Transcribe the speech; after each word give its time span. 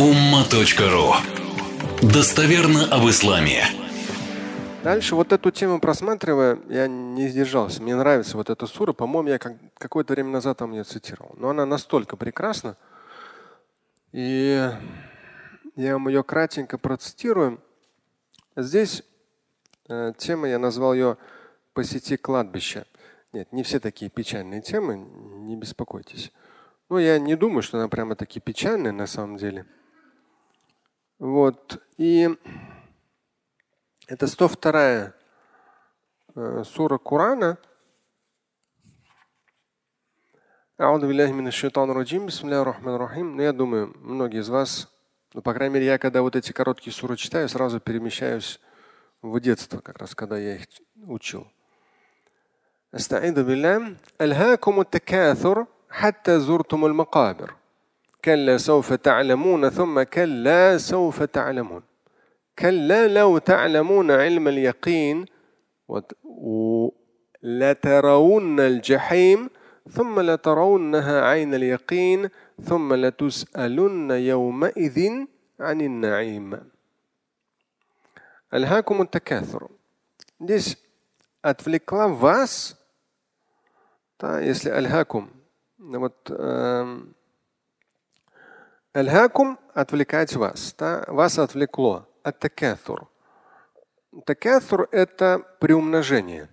umma.ru 0.00 1.12
Достоверно 2.00 2.86
об 2.86 3.06
исламе. 3.10 3.64
Дальше 4.82 5.14
вот 5.14 5.30
эту 5.30 5.50
тему 5.50 5.78
просматривая, 5.78 6.58
я 6.70 6.88
не 6.88 7.28
сдержался. 7.28 7.82
Мне 7.82 7.94
нравится 7.94 8.38
вот 8.38 8.48
эта 8.48 8.66
сура. 8.66 8.94
По-моему, 8.94 9.28
я 9.28 9.38
как, 9.38 9.56
какое-то 9.76 10.14
время 10.14 10.30
назад 10.30 10.56
там 10.56 10.72
ее 10.72 10.84
цитировал. 10.84 11.34
Но 11.36 11.50
она 11.50 11.66
настолько 11.66 12.16
прекрасна. 12.16 12.78
И 14.12 14.70
я 15.76 15.92
вам 15.92 16.08
ее 16.08 16.24
кратенько 16.24 16.78
процитирую. 16.78 17.62
Здесь 18.56 19.02
э, 19.90 20.14
тема, 20.16 20.48
я 20.48 20.58
назвал 20.58 20.94
ее 20.94 21.18
«Посети 21.74 22.16
кладбище». 22.16 22.86
Нет, 23.34 23.52
не 23.52 23.62
все 23.64 23.78
такие 23.78 24.10
печальные 24.10 24.62
темы, 24.62 24.96
не 24.96 25.56
беспокойтесь. 25.56 26.32
Ну, 26.88 26.96
я 26.96 27.18
не 27.18 27.34
думаю, 27.34 27.60
что 27.60 27.76
она 27.76 27.88
прямо 27.88 28.16
такие 28.16 28.40
печальные 28.40 28.92
на 28.92 29.06
самом 29.06 29.36
деле. 29.36 29.66
Вот. 31.20 31.82
И 31.98 32.30
это 34.08 34.26
102 34.26 35.12
э, 36.34 36.64
сура 36.64 36.96
Корана. 36.96 37.58
Ауду 40.78 41.06
биллахи 41.06 41.32
мин 41.32 41.50
шайтан 41.52 41.90
раджим, 41.90 42.26
бисмиллахи 42.26 42.64
рахман 42.64 42.96
рахим. 42.96 43.30
Но 43.32 43.36
ну, 43.36 43.42
я 43.42 43.52
думаю, 43.52 43.94
многие 43.98 44.40
из 44.40 44.48
вас, 44.48 44.90
ну, 45.34 45.42
по 45.42 45.52
крайней 45.52 45.74
мере, 45.74 45.86
я 45.86 45.98
когда 45.98 46.22
вот 46.22 46.36
эти 46.36 46.52
короткие 46.52 46.94
суры 46.94 47.18
читаю, 47.18 47.50
сразу 47.50 47.80
перемещаюсь 47.80 48.58
в 49.20 49.38
детство, 49.40 49.80
как 49.80 49.98
раз 49.98 50.14
когда 50.14 50.38
я 50.38 50.56
их 50.56 50.68
учил. 51.04 51.46
Астаиду 52.92 53.44
билля. 53.44 53.94
Альхакуму 54.16 54.84
такаthur, 54.84 55.68
хатта 55.86 56.40
зуртумul 56.40 56.94
макабир. 56.94 57.59
كلا 58.25 58.57
سوف 58.57 58.93
تعلمون 58.93 59.69
ثم 59.69 60.03
كلا 60.03 60.77
سوف 60.77 61.23
تعلمون 61.23 61.83
كلا 62.59 63.07
لو 63.07 63.37
تعلمون 63.37 64.11
علم 64.11 64.47
اليقين 64.47 65.25
لترون 67.43 68.59
الجحيم 68.59 69.49
ثم 69.91 70.19
لترونها 70.19 71.21
عين 71.21 71.53
اليقين 71.53 72.29
ثم 72.63 72.93
لتسألن 72.93 74.11
يومئذ 74.11 75.25
عن 75.59 75.81
النعيم 75.81 76.59
ألهاكم 78.53 79.01
التكاثر 79.01 79.69
Здесь 80.37 80.77
отвлекла 81.41 82.09
вас, 82.09 82.77
да, 84.19 84.41
если 84.41 84.69
альхакум, 84.69 85.31
вот 85.77 86.29
э, 86.29 86.97
альхакум 88.92 89.58
отвлекать 89.74 90.34
вас, 90.34 90.74
да, 90.78 91.04
вас 91.08 91.38
отвлекло 91.38 92.06
от 92.22 92.38
такаthур. 92.38 93.08
Такаthур– 94.24 94.88
это 94.90 95.46
приумножение. 95.60 96.48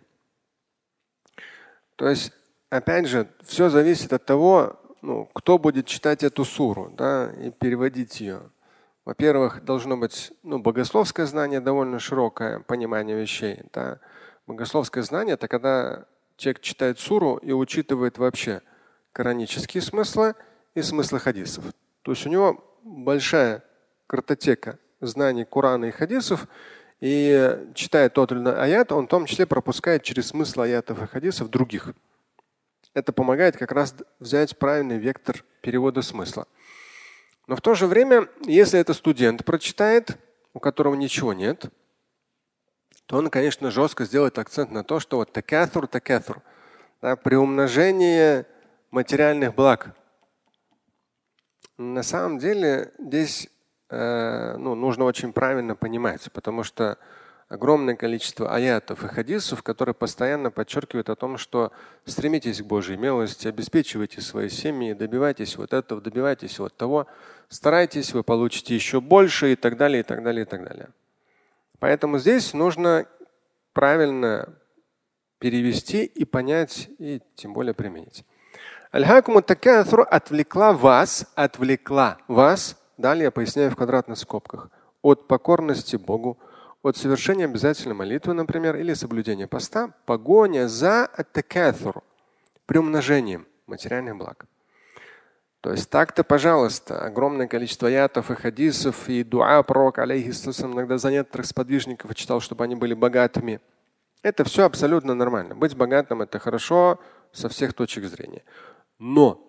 То 1.96 2.08
есть, 2.08 2.32
опять 2.70 3.08
же, 3.08 3.28
все 3.44 3.70
зависит 3.70 4.14
от 4.14 4.26
того, 4.26 4.80
ну, 5.02 5.26
кто 5.34 5.58
будет 5.58 5.88
читать 5.88 6.24
эту 6.24 6.46
суру 6.46 6.92
да, 6.96 7.32
и 7.40 7.50
переводить 7.50 8.22
ее. 8.22 8.42
Во-первых, 9.06 9.64
должно 9.64 9.98
быть 9.98 10.32
ну, 10.44 10.60
богословское 10.60 11.26
знание, 11.26 11.60
довольно 11.62 11.98
широкое 11.98 12.60
понимание 12.60 13.20
вещей. 13.20 13.62
Да. 13.74 14.00
Богословское 14.46 15.02
знание– 15.02 15.34
это 15.36 15.48
когда 15.48 16.06
человек 16.36 16.62
читает 16.62 17.00
суру 17.00 17.38
и 17.38 17.52
учитывает 17.52 18.18
вообще 18.18 18.62
коранические 19.14 19.82
смыслы 19.82 20.36
и 20.76 20.82
смыслы 20.84 21.20
хадисов. 21.20 21.66
То 22.08 22.12
есть 22.12 22.26
у 22.26 22.30
него 22.30 22.64
большая 22.84 23.66
картотека 24.08 24.80
знаний 25.02 25.44
Корана 25.44 25.88
и 25.88 25.92
хадисов, 25.92 26.48
и 27.02 27.68
читая 27.76 28.08
тот 28.08 28.32
или 28.32 28.40
иной 28.40 28.56
аят, 28.56 28.94
он 28.94 29.08
в 29.08 29.10
том 29.10 29.26
числе 29.26 29.46
пропускает 29.46 30.04
через 30.04 30.28
смысл 30.28 30.62
аятов 30.62 31.04
и 31.04 31.06
хадисов 31.06 31.50
других. 31.50 31.94
Это 32.94 33.12
помогает 33.12 33.58
как 33.58 33.74
раз 33.74 33.94
взять 34.22 34.58
правильный 34.58 34.98
вектор 34.98 35.44
перевода 35.60 36.02
смысла. 36.02 36.48
Но 37.46 37.58
в 37.58 37.62
то 37.62 37.74
же 37.74 37.88
время, 37.88 38.30
если 38.46 38.80
это 38.80 38.94
студент 38.94 39.44
прочитает, 39.44 40.18
у 40.54 40.62
которого 40.62 40.96
ничего 40.96 41.34
нет, 41.34 41.66
то 43.06 43.18
он, 43.18 43.30
конечно, 43.30 43.70
жестко 43.70 44.06
сделает 44.06 44.38
акцент 44.40 44.72
на 44.72 44.86
то, 44.86 45.02
что 45.02 45.18
вот 45.18 45.36
такаthur, 45.36 45.90
такаthur, 45.90 46.38
да, 47.02 47.18
приумножение 47.18 48.46
материальных 48.92 49.54
благ. 49.54 49.94
На 51.78 52.02
самом 52.02 52.40
деле 52.40 52.92
здесь 52.98 53.50
э, 53.90 54.56
ну, 54.58 54.74
нужно 54.74 55.04
очень 55.06 55.32
правильно 55.32 55.76
понимать, 55.76 56.32
потому 56.34 56.64
что 56.64 56.98
огромное 57.50 57.96
количество 57.96 58.54
аятов 58.54 59.04
и 59.04 59.08
хадисов, 59.08 59.62
которые 59.62 59.94
постоянно 59.94 60.50
подчеркивают 60.50 61.10
о 61.10 61.16
том, 61.16 61.38
что 61.38 61.72
стремитесь 62.06 62.62
к 62.62 62.66
Божьей 62.66 62.98
милости, 62.98 63.48
обеспечивайте 63.48 64.22
свои 64.22 64.50
семьи, 64.50 64.94
добивайтесь 64.94 65.56
вот 65.56 65.72
этого, 65.72 66.02
добивайтесь 66.02 66.58
вот 66.58 66.76
того, 66.76 67.06
старайтесь, 67.48 68.12
вы 68.12 68.24
получите 68.24 68.74
еще 68.74 69.00
больше 69.00 69.54
и 69.54 69.56
так 69.56 69.78
далее, 69.78 70.00
и 70.00 70.04
так 70.04 70.24
далее, 70.24 70.44
и 70.44 70.48
так 70.50 70.64
далее. 70.64 70.90
Поэтому 71.78 72.18
здесь 72.18 72.54
нужно 72.54 73.06
правильно 73.74 74.52
перевести 75.38 76.06
и 76.06 76.26
понять, 76.26 76.90
и 76.98 77.22
тем 77.36 77.54
более 77.54 77.76
применить. 77.76 78.26
Аль-Хакуму 78.94 79.40
отвлекла 79.40 80.74
вас, 80.74 81.26
отвлекла 81.36 82.18
вас, 82.28 82.78
далее 82.98 83.26
я 83.26 83.32
поясняю 83.32 83.72
в 83.72 83.76
квадратных 83.76 84.18
скобках, 84.18 84.70
от 85.02 85.28
покорности 85.28 85.98
Богу, 85.98 86.38
от 86.82 86.96
совершения 86.96 87.46
обязательной 87.46 87.96
молитвы, 87.96 88.34
например, 88.34 88.78
или 88.78 88.94
соблюдения 88.94 89.48
поста, 89.48 89.94
погоня 90.06 90.68
за 90.70 91.10
аттакаthur, 91.18 92.02
приумножением 92.66 93.46
материальных 93.66 94.16
благ. 94.16 94.46
То 95.60 95.72
есть 95.72 95.90
так-то, 95.90 96.24
пожалуйста, 96.24 97.04
огромное 97.04 97.48
количество 97.48 97.90
аятов 97.90 98.32
и 98.32 98.36
хадисов 98.36 99.10
и 99.10 99.24
дуа 99.24 99.62
пророка, 99.64 100.04
алейхиссалам, 100.04 100.76
иногда 100.76 100.98
за 100.98 101.12
некоторых 101.12 101.46
сподвижников 101.48 102.16
читал, 102.16 102.40
чтобы 102.40 102.64
они 102.64 102.76
были 102.76 102.94
богатыми. 102.94 103.60
Это 104.22 104.46
все 104.46 104.64
абсолютно 104.64 105.14
нормально. 105.14 105.56
Быть 105.56 105.76
богатым– 105.76 106.22
это 106.24 106.40
хорошо 106.40 107.00
со 107.34 107.50
всех 107.50 107.74
точек 107.74 108.06
зрения. 108.06 108.44
Но 109.00 109.44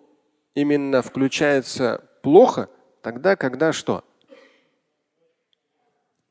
именно 0.55 1.01
включается 1.01 2.03
плохо 2.21 2.69
тогда, 3.01 3.35
когда 3.35 3.73
что? 3.73 4.03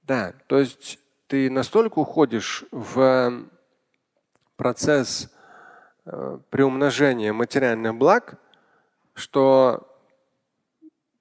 Да, 0.02 0.34
то 0.46 0.58
есть 0.58 0.98
ты 1.26 1.50
настолько 1.50 1.98
уходишь 1.98 2.64
в 2.70 3.44
процесс 4.56 5.30
э, 6.06 6.38
приумножения 6.50 7.32
материальных 7.32 7.94
благ, 7.94 8.40
что 9.14 9.86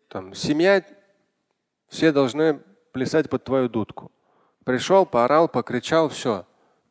там 0.08 0.34
семья, 0.34 0.84
все 1.90 2.12
должны 2.12 2.60
плясать 2.94 3.30
под 3.30 3.44
твою 3.44 3.68
дудку. 3.68 4.12
Пришел, 4.64 5.06
поорал, 5.06 5.48
покричал, 5.48 6.10
все. 6.10 6.47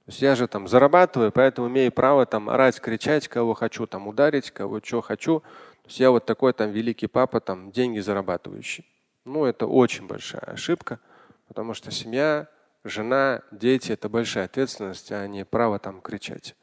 То 0.06 0.12
есть 0.12 0.22
я 0.22 0.37
же 0.37 0.47
там 0.47 0.69
зарабатываю, 0.69 1.33
поэтому 1.33 1.67
имею 1.67 1.91
право 1.91 2.27
там 2.27 2.49
орать, 2.49 2.81
кричать, 2.81 3.27
кого 3.27 3.55
хочу, 3.55 3.89
там 3.89 4.06
ударить, 4.06 4.53
кого 4.53 4.81
что 4.81 5.00
хочу. 5.00 5.41
То 5.41 5.89
есть 5.89 5.99
я 5.99 6.12
вот 6.12 6.25
такой 6.25 6.53
там 6.53 6.71
великий 6.71 7.09
папа, 7.09 7.41
там 7.41 7.72
деньги 7.72 7.99
зарабатывающий. 7.99 8.87
Ну, 9.25 9.45
это 9.45 9.66
очень 9.66 10.06
большая 10.06 10.43
ошибка, 10.43 11.00
потому 11.49 11.75
что 11.75 11.91
семья, 11.91 12.47
жена, 12.84 13.43
дети– 13.50 13.91
это 13.95 14.09
большая 14.09 14.45
ответственность, 14.45 15.11
а 15.11 15.27
не 15.27 15.45
право 15.45 15.81
там 15.81 16.00
кричать. 16.00 16.55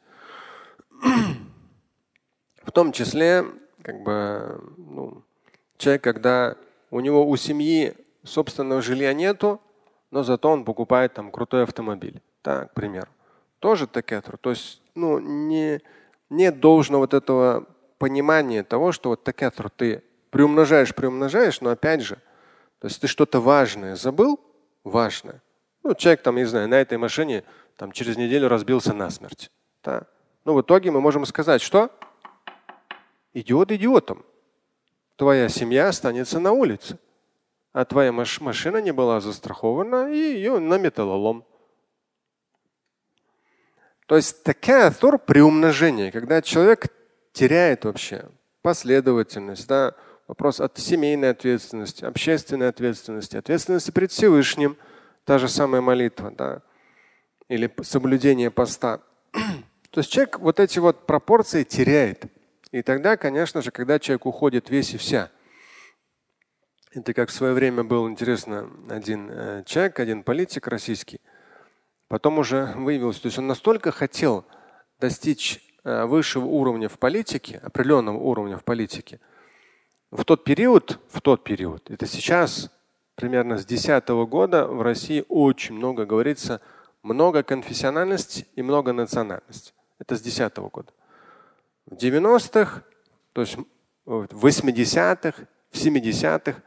В 2.62 2.72
том 2.72 2.92
числе 2.92 3.44
как 3.82 4.02
бы, 4.02 4.58
ну, 4.78 5.22
человек, 5.76 6.02
когда 6.02 6.56
у 6.90 7.00
него 7.00 7.28
у 7.28 7.36
семьи 7.36 7.94
собственного 8.22 8.80
жилья 8.80 9.12
нету, 9.12 9.60
но 10.10 10.22
зато 10.22 10.50
он 10.50 10.64
покупает 10.64 11.12
там 11.12 11.30
крутой 11.30 11.64
автомобиль, 11.64 12.22
так, 12.40 12.70
к 12.70 12.74
примеру. 12.74 13.08
Тоже 13.64 13.86
такетр. 13.86 14.36
То 14.36 14.50
есть 14.50 14.82
ну, 14.94 15.18
не, 15.18 15.80
нет 16.28 16.60
должного 16.60 17.00
вот 17.00 17.14
этого 17.14 17.64
понимания 17.96 18.62
того, 18.62 18.92
что 18.92 19.08
вот 19.08 19.24
такетр 19.24 19.70
ты 19.70 20.02
приумножаешь, 20.28 20.94
приумножаешь, 20.94 21.62
но 21.62 21.70
опять 21.70 22.02
же, 22.02 22.16
то 22.78 22.88
есть 22.88 23.00
ты 23.00 23.06
что-то 23.06 23.40
важное 23.40 23.96
забыл, 23.96 24.38
важное. 24.84 25.40
Ну, 25.82 25.94
человек 25.94 26.20
там, 26.20 26.36
не 26.36 26.44
знаю, 26.44 26.68
на 26.68 26.74
этой 26.74 26.98
машине 26.98 27.42
там 27.78 27.92
через 27.92 28.18
неделю 28.18 28.48
разбился 28.48 28.92
насмерть. 28.92 29.50
Да? 29.82 30.08
Ну, 30.44 30.52
в 30.52 30.60
итоге 30.60 30.90
мы 30.90 31.00
можем 31.00 31.24
сказать, 31.24 31.62
что 31.62 31.90
идиот 33.32 33.72
идиотом. 33.72 34.26
Твоя 35.16 35.48
семья 35.48 35.88
останется 35.88 36.38
на 36.38 36.52
улице, 36.52 36.98
а 37.72 37.86
твоя 37.86 38.12
маш 38.12 38.42
машина 38.42 38.82
не 38.82 38.92
была 38.92 39.22
застрахована, 39.22 40.12
и 40.12 40.18
ее 40.18 40.58
на 40.58 40.76
металлолом. 40.76 41.46
То 44.06 44.16
есть 44.16 44.42
такая 44.42 44.90
тур 44.90 45.18
при 45.18 45.40
умножении, 45.40 46.10
когда 46.10 46.42
человек 46.42 46.86
теряет 47.32 47.84
вообще 47.84 48.26
последовательность, 48.62 49.66
да, 49.66 49.94
вопрос 50.26 50.60
от 50.60 50.78
семейной 50.78 51.30
ответственности, 51.30 52.04
общественной 52.04 52.68
ответственности, 52.68 53.36
ответственности 53.36 53.90
перед 53.90 54.12
Всевышним, 54.12 54.76
та 55.24 55.38
же 55.38 55.48
самая 55.48 55.80
молитва, 55.80 56.30
да, 56.30 56.62
или 57.48 57.70
соблюдение 57.82 58.50
поста. 58.50 59.00
То 59.90 60.00
есть 60.00 60.10
человек 60.10 60.38
вот 60.38 60.60
эти 60.60 60.78
вот 60.78 61.06
пропорции 61.06 61.62
теряет. 61.62 62.24
И 62.72 62.82
тогда, 62.82 63.16
конечно 63.16 63.62
же, 63.62 63.70
когда 63.70 63.98
человек 63.98 64.26
уходит 64.26 64.68
весь 64.68 64.94
и 64.94 64.98
вся, 64.98 65.30
это 66.90 67.14
как 67.14 67.28
в 67.28 67.32
свое 67.32 67.54
время 67.54 67.84
был 67.84 68.08
интересно 68.08 68.70
один 68.88 69.30
э, 69.30 69.62
человек, 69.66 69.98
один 69.98 70.22
политик 70.22 70.66
российский, 70.68 71.20
потом 72.08 72.38
уже 72.38 72.72
выявилось, 72.76 73.20
то 73.20 73.26
есть 73.26 73.38
он 73.38 73.46
настолько 73.46 73.90
хотел 73.90 74.44
достичь 75.00 75.60
э, 75.84 76.04
высшего 76.04 76.46
уровня 76.46 76.88
в 76.88 76.98
политике, 76.98 77.60
определенного 77.62 78.18
уровня 78.18 78.58
в 78.58 78.64
политике, 78.64 79.20
в 80.10 80.24
тот 80.24 80.44
период, 80.44 81.00
в 81.10 81.20
тот 81.20 81.44
период, 81.44 81.90
это 81.90 82.06
сейчас 82.06 82.70
примерно 83.14 83.58
с 83.58 83.64
2010 83.64 84.08
года 84.28 84.66
в 84.66 84.82
России 84.82 85.24
очень 85.28 85.74
много 85.74 86.04
говорится 86.06 86.60
много 87.02 87.42
конфессиональности 87.42 88.46
и 88.54 88.62
много 88.62 88.92
национальности. 88.92 89.72
Это 89.98 90.16
с 90.16 90.20
2010 90.22 90.56
года. 90.58 90.92
В 91.86 91.94
90-х, 91.94 92.82
то 93.32 93.40
есть 93.40 93.56
в 94.04 94.46
80-х, 94.46 95.46
в 95.70 95.76
70-х 95.76 96.62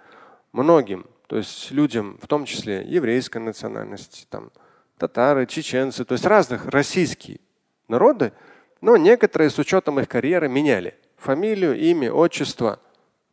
многим, 0.51 1.07
то 1.28 1.38
есть 1.38 1.72
людям, 1.72 2.18
в 2.22 2.28
том 2.28 2.45
числе 2.45 2.83
еврейской 2.88 3.40
национальности, 3.40 4.25
там, 4.30 4.51
татары, 4.98 5.46
чеченцы, 5.46 6.06
то 6.06 6.14
есть 6.14 6.26
разных 6.26 6.66
российские 6.68 7.40
народы, 7.88 8.34
но 8.82 8.98
некоторые 8.98 9.50
с 9.50 9.58
учетом 9.58 10.00
их 10.00 10.08
карьеры 10.08 10.50
меняли 10.50 10.96
фамилию, 11.18 11.78
имя, 11.78 12.12
отчество, 12.12 12.80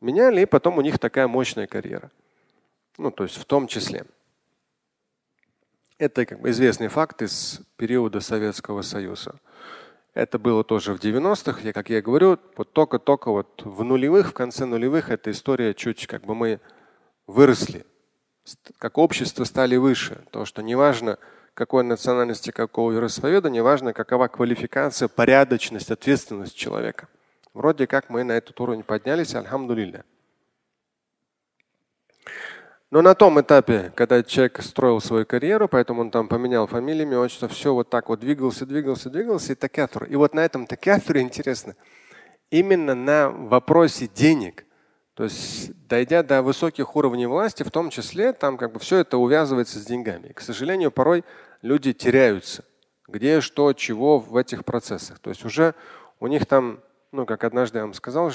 меняли, 0.00 0.43
и 0.43 0.46
потом 0.46 0.78
у 0.78 0.81
них 0.81 0.99
такая 0.99 1.28
мощная 1.28 1.66
карьера. 1.66 2.11
Ну, 2.99 3.11
то 3.11 3.25
есть 3.25 3.37
в 3.37 3.44
том 3.44 3.66
числе. 3.66 4.05
Это 5.99 6.26
как 6.26 6.40
бы 6.40 6.50
известный 6.50 6.88
факт 6.88 7.22
из 7.22 7.61
периода 7.76 8.20
Советского 8.20 8.82
Союза. 8.82 9.37
Это 10.12 10.38
было 10.38 10.62
тоже 10.62 10.94
в 10.94 11.00
90-х. 11.00 11.60
Я, 11.62 11.72
как 11.72 11.90
я 11.90 12.00
говорю, 12.00 12.38
вот 12.56 12.72
только-только 12.72 13.31
вот 13.31 13.62
в 13.64 13.82
нулевых, 13.82 14.28
в 14.28 14.32
конце 14.32 14.64
нулевых 14.64 15.10
эта 15.10 15.31
история 15.31 15.75
чуть 15.75 16.06
как 16.06 16.25
бы 16.25 16.34
мы 16.34 16.60
выросли, 17.26 17.84
как 18.78 18.99
общество 18.99 19.44
стали 19.44 19.76
выше. 19.76 20.25
То, 20.31 20.44
что 20.44 20.62
неважно, 20.62 21.19
какой 21.54 21.84
национальности, 21.84 22.50
какого 22.50 22.90
вероисповедания, 22.92 23.60
неважно, 23.60 23.92
какова 23.92 24.28
квалификация, 24.28 25.08
порядочность, 25.08 25.90
ответственность 25.90 26.56
человека. 26.56 27.08
Вроде 27.54 27.86
как 27.86 28.10
мы 28.10 28.24
на 28.24 28.32
этот 28.32 28.60
уровень 28.60 28.82
поднялись, 28.82 29.34
альхамдулилля. 29.34 30.04
Но 32.90 33.02
на 33.02 33.14
том 33.14 33.40
этапе, 33.40 33.92
когда 33.94 34.22
человек 34.22 34.62
строил 34.62 35.00
свою 35.00 35.26
карьеру, 35.26 35.68
поэтому 35.68 36.02
он 36.02 36.10
там 36.10 36.28
поменял 36.28 36.66
фамилию, 36.66 37.06
имя, 37.06 37.18
отчество, 37.18 37.48
все 37.48 37.72
вот 37.72 37.88
так 37.88 38.08
вот 38.08 38.20
двигался, 38.20 38.66
двигался, 38.66 39.10
двигался, 39.10 39.52
и 39.52 39.56
такятур. 39.56 40.04
И 40.04 40.16
вот 40.16 40.34
на 40.34 40.44
этом 40.44 40.66
такятуре 40.66 41.20
интересно, 41.20 41.74
именно 42.50 42.94
на 42.94 43.30
вопросе 43.30 44.08
денег– 44.08 44.64
то 45.14 45.25
есть, 45.25 45.72
дойдя 45.88 46.25
до 46.25 46.43
высоких 46.43 46.96
уровней 46.96 47.26
власти, 47.26 47.62
в 47.62 47.70
том 47.70 47.90
числе, 47.90 48.32
там 48.32 48.56
как 48.56 48.72
бы 48.72 48.81
все 48.81 48.99
это 48.99 49.16
увязывается 49.16 49.78
с 49.78 49.84
деньгами. 49.84 50.32
К 50.32 50.40
сожалению, 50.40 50.90
порой 50.90 51.25
люди 51.62 51.93
теряются. 51.93 52.64
Где, 53.06 53.40
что, 53.40 53.72
чего 53.75 54.19
в 54.19 54.37
этих 54.37 54.64
процессах. 54.64 55.20
То 55.20 55.31
есть 55.31 55.44
уже 55.44 55.75
у 56.19 56.26
них 56.26 56.46
там, 56.46 56.81
ну, 57.12 57.26
как 57.26 57.44
однажды 57.44 57.78
я 57.78 57.84
вам 57.84 57.94
сказал, 57.94 58.32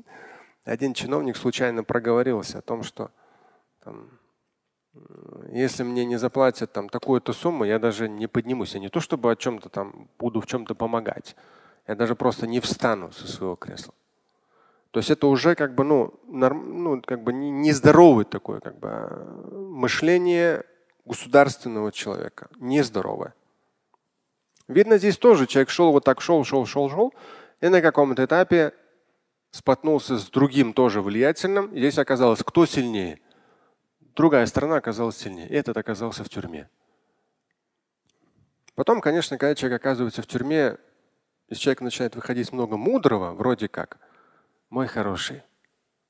один 0.64 0.94
чиновник 0.94 1.36
случайно 1.36 1.82
проговорился 1.82 2.58
о 2.58 2.62
том, 2.62 2.84
что 2.84 3.10
там, 3.82 4.10
если 5.50 5.82
мне 5.82 6.04
не 6.04 6.18
заплатят 6.18 6.72
там 6.72 6.88
такую-то 6.88 7.32
сумму, 7.32 7.64
я 7.64 7.80
даже 7.80 8.08
не 8.08 8.28
поднимусь. 8.28 8.74
Я 8.74 8.80
не 8.80 8.90
то 8.90 9.00
чтобы 9.00 9.32
о 9.32 9.34
чем-то 9.34 9.70
там 9.70 10.08
буду 10.20 10.40
в 10.40 10.46
чем-то 10.46 10.76
помогать. 10.76 11.34
Я 11.88 11.96
даже 11.96 12.14
просто 12.14 12.46
не 12.46 12.60
встану 12.60 13.10
со 13.10 13.26
своего 13.26 13.56
кресла. 13.56 13.92
То 14.92 14.98
есть 14.98 15.10
это 15.10 15.26
уже 15.26 15.54
как 15.54 15.74
бы, 15.74 15.84
ну, 15.84 16.20
норм, 16.28 16.84
ну 16.84 17.00
как 17.00 17.22
бы 17.22 17.32
нездоровое 17.32 18.26
такое 18.26 18.60
как 18.60 18.78
бы, 18.78 18.88
а, 18.90 19.50
мышление 19.50 20.64
государственного 21.06 21.90
человека. 21.90 22.50
Нездоровое. 22.56 23.34
Видно, 24.68 24.98
здесь 24.98 25.16
тоже 25.16 25.46
человек 25.46 25.70
шел 25.70 25.92
вот 25.92 26.04
так, 26.04 26.20
шел, 26.20 26.44
шел, 26.44 26.66
шел, 26.66 26.90
шел, 26.90 27.14
и 27.62 27.68
на 27.68 27.80
каком-то 27.80 28.22
этапе 28.22 28.74
споткнулся 29.50 30.18
с 30.18 30.28
другим 30.28 30.74
тоже 30.74 31.00
влиятельным. 31.00 31.70
здесь 31.70 31.96
оказалось, 31.96 32.42
кто 32.42 32.66
сильнее. 32.66 33.18
Другая 34.14 34.44
сторона 34.44 34.76
оказалась 34.76 35.16
сильнее. 35.16 35.48
И 35.48 35.54
этот 35.54 35.74
оказался 35.78 36.22
в 36.22 36.28
тюрьме. 36.28 36.68
Потом, 38.74 39.00
конечно, 39.00 39.38
когда 39.38 39.54
человек 39.54 39.80
оказывается 39.80 40.20
в 40.20 40.26
тюрьме, 40.26 40.76
из 41.48 41.56
человека 41.56 41.82
начинает 41.82 42.14
выходить 42.14 42.52
много 42.52 42.76
мудрого, 42.76 43.32
вроде 43.32 43.68
как– 43.68 43.98
мой 44.72 44.86
хороший, 44.86 45.42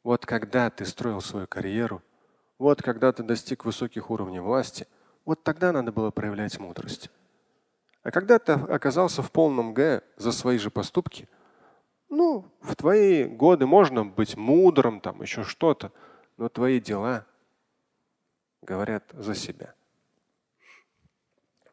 вот 0.04 0.24
когда 0.24 0.70
ты 0.70 0.84
строил 0.86 1.20
свою 1.20 1.48
карьеру, 1.48 2.00
вот 2.58 2.80
когда 2.80 3.12
ты 3.12 3.24
достиг 3.24 3.64
высоких 3.64 4.08
уровней 4.08 4.38
власти, 4.38 4.86
вот 5.24 5.42
тогда 5.42 5.72
надо 5.72 5.90
было 5.90 6.12
проявлять 6.12 6.60
мудрость. 6.60 7.10
А 8.04 8.12
когда 8.12 8.38
ты 8.38 8.52
оказался 8.52 9.20
в 9.20 9.32
полном 9.32 9.74
Г 9.74 10.02
за 10.16 10.30
свои 10.30 10.58
же 10.58 10.70
поступки, 10.70 11.28
ну, 12.08 12.44
в 12.60 12.76
твои 12.76 13.24
годы 13.24 13.66
можно 13.66 14.04
быть 14.04 14.36
мудрым, 14.36 15.00
там 15.00 15.22
еще 15.22 15.42
что-то, 15.42 15.90
но 16.36 16.48
твои 16.48 16.78
дела 16.80 17.26
говорят 18.60 19.02
за 19.12 19.34
себя. 19.34 19.74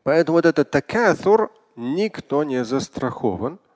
Поэтому 0.02 0.38
вот 0.38 0.46
этот 0.48 0.72
такатур 0.72 1.54
никто 1.76 2.44
не 2.44 2.66
застрахован– 2.66 3.60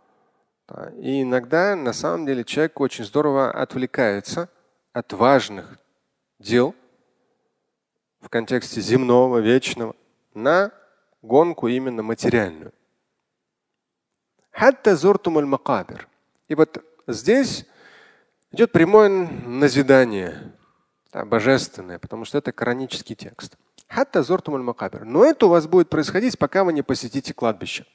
и 0.97 1.21
иногда 1.21 1.75
на 1.75 1.93
самом 1.93 2.25
деле 2.25 2.43
человек 2.43 2.79
очень 2.79 3.05
здорово 3.05 3.51
отвлекается 3.51 4.49
от 4.91 5.13
важных 5.13 5.77
дел 6.39 6.75
в 8.21 8.29
контексте 8.29 8.81
земного, 8.81 9.39
вечного, 9.39 9.95
на 10.33 10.71
гонку 11.21 11.67
именно 11.67 12.03
материальную. 12.03 12.73
И 16.47 16.55
вот 16.55 16.83
здесь 17.07 17.65
идет 18.51 18.71
прямое 18.71 19.09
назидание, 19.09 20.53
да, 21.11 21.25
божественное, 21.25 21.99
потому 21.99 22.25
что 22.25 22.37
это 22.37 22.51
коранический 22.51 23.15
текст. 23.15 23.57
Но 25.05 25.25
это 25.25 25.45
у 25.45 25.49
вас 25.49 25.67
будет 25.67 25.89
происходить, 25.89 26.37
пока 26.37 26.63
вы 26.63 26.73
не 26.73 26.81
посетите 26.81 27.33
кладбище. 27.33 27.85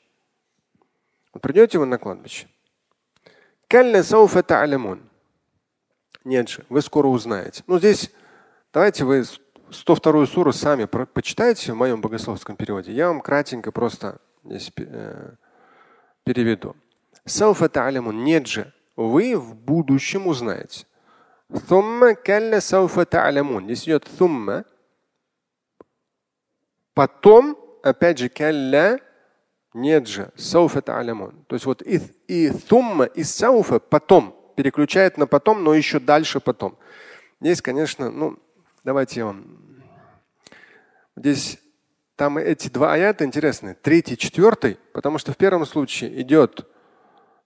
Вы 1.33 1.41
придете 1.41 1.79
вы 1.79 1.87
на 1.87 1.99
кладбище. 1.99 2.49
Калля 3.69 4.03
сауфа 4.03 4.43
та'лямун. 4.43 5.01
Нет 6.25 6.49
же, 6.49 6.65
вы 6.71 6.81
скоро 6.81 7.09
узнаете. 7.09 7.63
Ну 7.67 7.79
здесь 7.79 8.11
давайте 8.73 9.05
вы 9.05 9.25
102 9.71 10.27
суру 10.27 10.53
сами 10.53 10.87
почитайте 10.87 11.73
в 11.73 11.77
моем 11.77 12.01
богословском 12.01 12.57
переводе. 12.57 12.93
Я 12.93 13.09
вам 13.09 13.21
кратенько 13.21 13.71
просто 13.71 14.21
здесь 14.43 14.73
э, 14.77 15.33
переведу. 16.25 16.77
Сауфа 17.27 17.67
та'лямун. 17.67 18.25
Нет 18.25 18.47
же, 18.47 18.73
вы 18.97 19.37
в 19.37 19.55
будущем 19.55 20.27
узнаете. 20.27 20.87
Thumma 21.51 22.15
калля 22.15 22.61
сауфа 22.61 23.03
та'лямун. 23.03 23.65
Здесь 23.65 23.85
идет 23.85 24.09
thumma. 24.19 24.65
Потом, 26.95 27.59
опять 27.83 28.19
же, 28.19 28.29
калля 28.31 29.01
нет 29.81 30.07
же. 30.07 30.31
Сауфа 30.37 30.81
та'лямун. 30.81 31.45
То 31.47 31.55
есть 31.55 31.67
вот 31.67 31.83
и, 31.83 32.01
и 32.27 32.51
сумма, 32.69 33.05
и 33.05 33.23
сауфа 33.23 33.79
потом 33.79 34.35
переключает 34.57 35.19
на 35.19 35.27
потом, 35.27 35.63
но 35.63 35.75
еще 35.75 36.01
дальше 36.01 36.41
потом. 36.41 36.77
Здесь, 37.41 37.63
конечно, 37.63 38.11
ну, 38.11 38.39
давайте 38.85 39.21
я 39.21 39.27
вам. 39.27 39.59
Здесь 41.17 41.59
там 42.17 42.39
эти 42.39 42.69
два 42.69 42.95
аята 42.95 43.25
интересны. 43.25 43.77
Третий, 43.81 44.19
четвертый, 44.19 44.79
потому 44.93 45.19
что 45.19 45.33
в 45.33 45.37
первом 45.37 45.65
случае 45.65 46.21
идет 46.21 46.67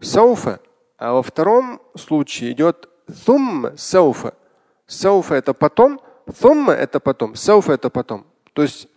сауфа, 0.01 0.61
а 0.97 1.13
во 1.13 1.23
втором 1.23 1.83
случае 1.95 2.53
идет 2.53 2.89
сумма 3.25 3.77
сауфа. 3.77 4.35
Сауфа 4.87 5.35
это 5.35 5.53
потом, 5.53 6.01
сумма 6.41 6.73
это 6.73 7.01
потом, 7.01 7.35
сауфа 7.35 7.73
это 7.73 7.91
потом. 7.91 8.27
То 8.55 8.63
есть 8.63 8.89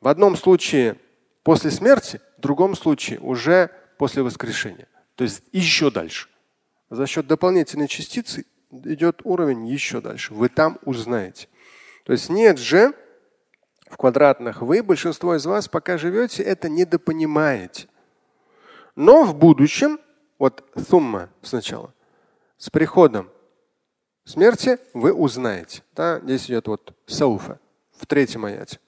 в 0.00 0.08
одном 0.08 0.36
случае 0.36 0.96
после 1.46 1.70
смерти, 1.70 2.20
в 2.38 2.40
другом 2.40 2.74
случае 2.74 3.20
уже 3.20 3.70
после 3.98 4.24
воскрешения. 4.24 4.88
То 5.14 5.22
есть 5.22 5.44
еще 5.52 5.92
дальше. 5.92 6.28
За 6.90 7.06
счет 7.06 7.28
дополнительной 7.28 7.86
частицы 7.86 8.46
идет 8.72 9.20
уровень 9.22 9.64
еще 9.64 10.00
дальше. 10.00 10.34
Вы 10.34 10.48
там 10.48 10.80
узнаете. 10.82 11.46
То 12.04 12.10
есть 12.10 12.30
нет 12.30 12.58
же 12.58 12.94
в 13.88 13.96
квадратных. 13.96 14.60
Вы, 14.60 14.82
большинство 14.82 15.36
из 15.36 15.46
вас, 15.46 15.68
пока 15.68 15.98
живете, 15.98 16.42
это 16.42 16.68
недопонимаете. 16.68 17.86
Но 18.96 19.22
в 19.22 19.36
будущем, 19.36 20.00
вот 20.40 20.68
сумма 20.88 21.28
сначала, 21.42 21.94
с 22.58 22.70
приходом 22.70 23.30
смерти 24.24 24.78
вы 24.94 25.12
узнаете. 25.12 25.84
Да? 25.94 26.18
Здесь 26.24 26.46
идет 26.46 26.66
вот 26.66 26.92
сауфа 27.06 27.60
в 27.96 28.04
третьем 28.06 28.46
аяте. 28.46 28.80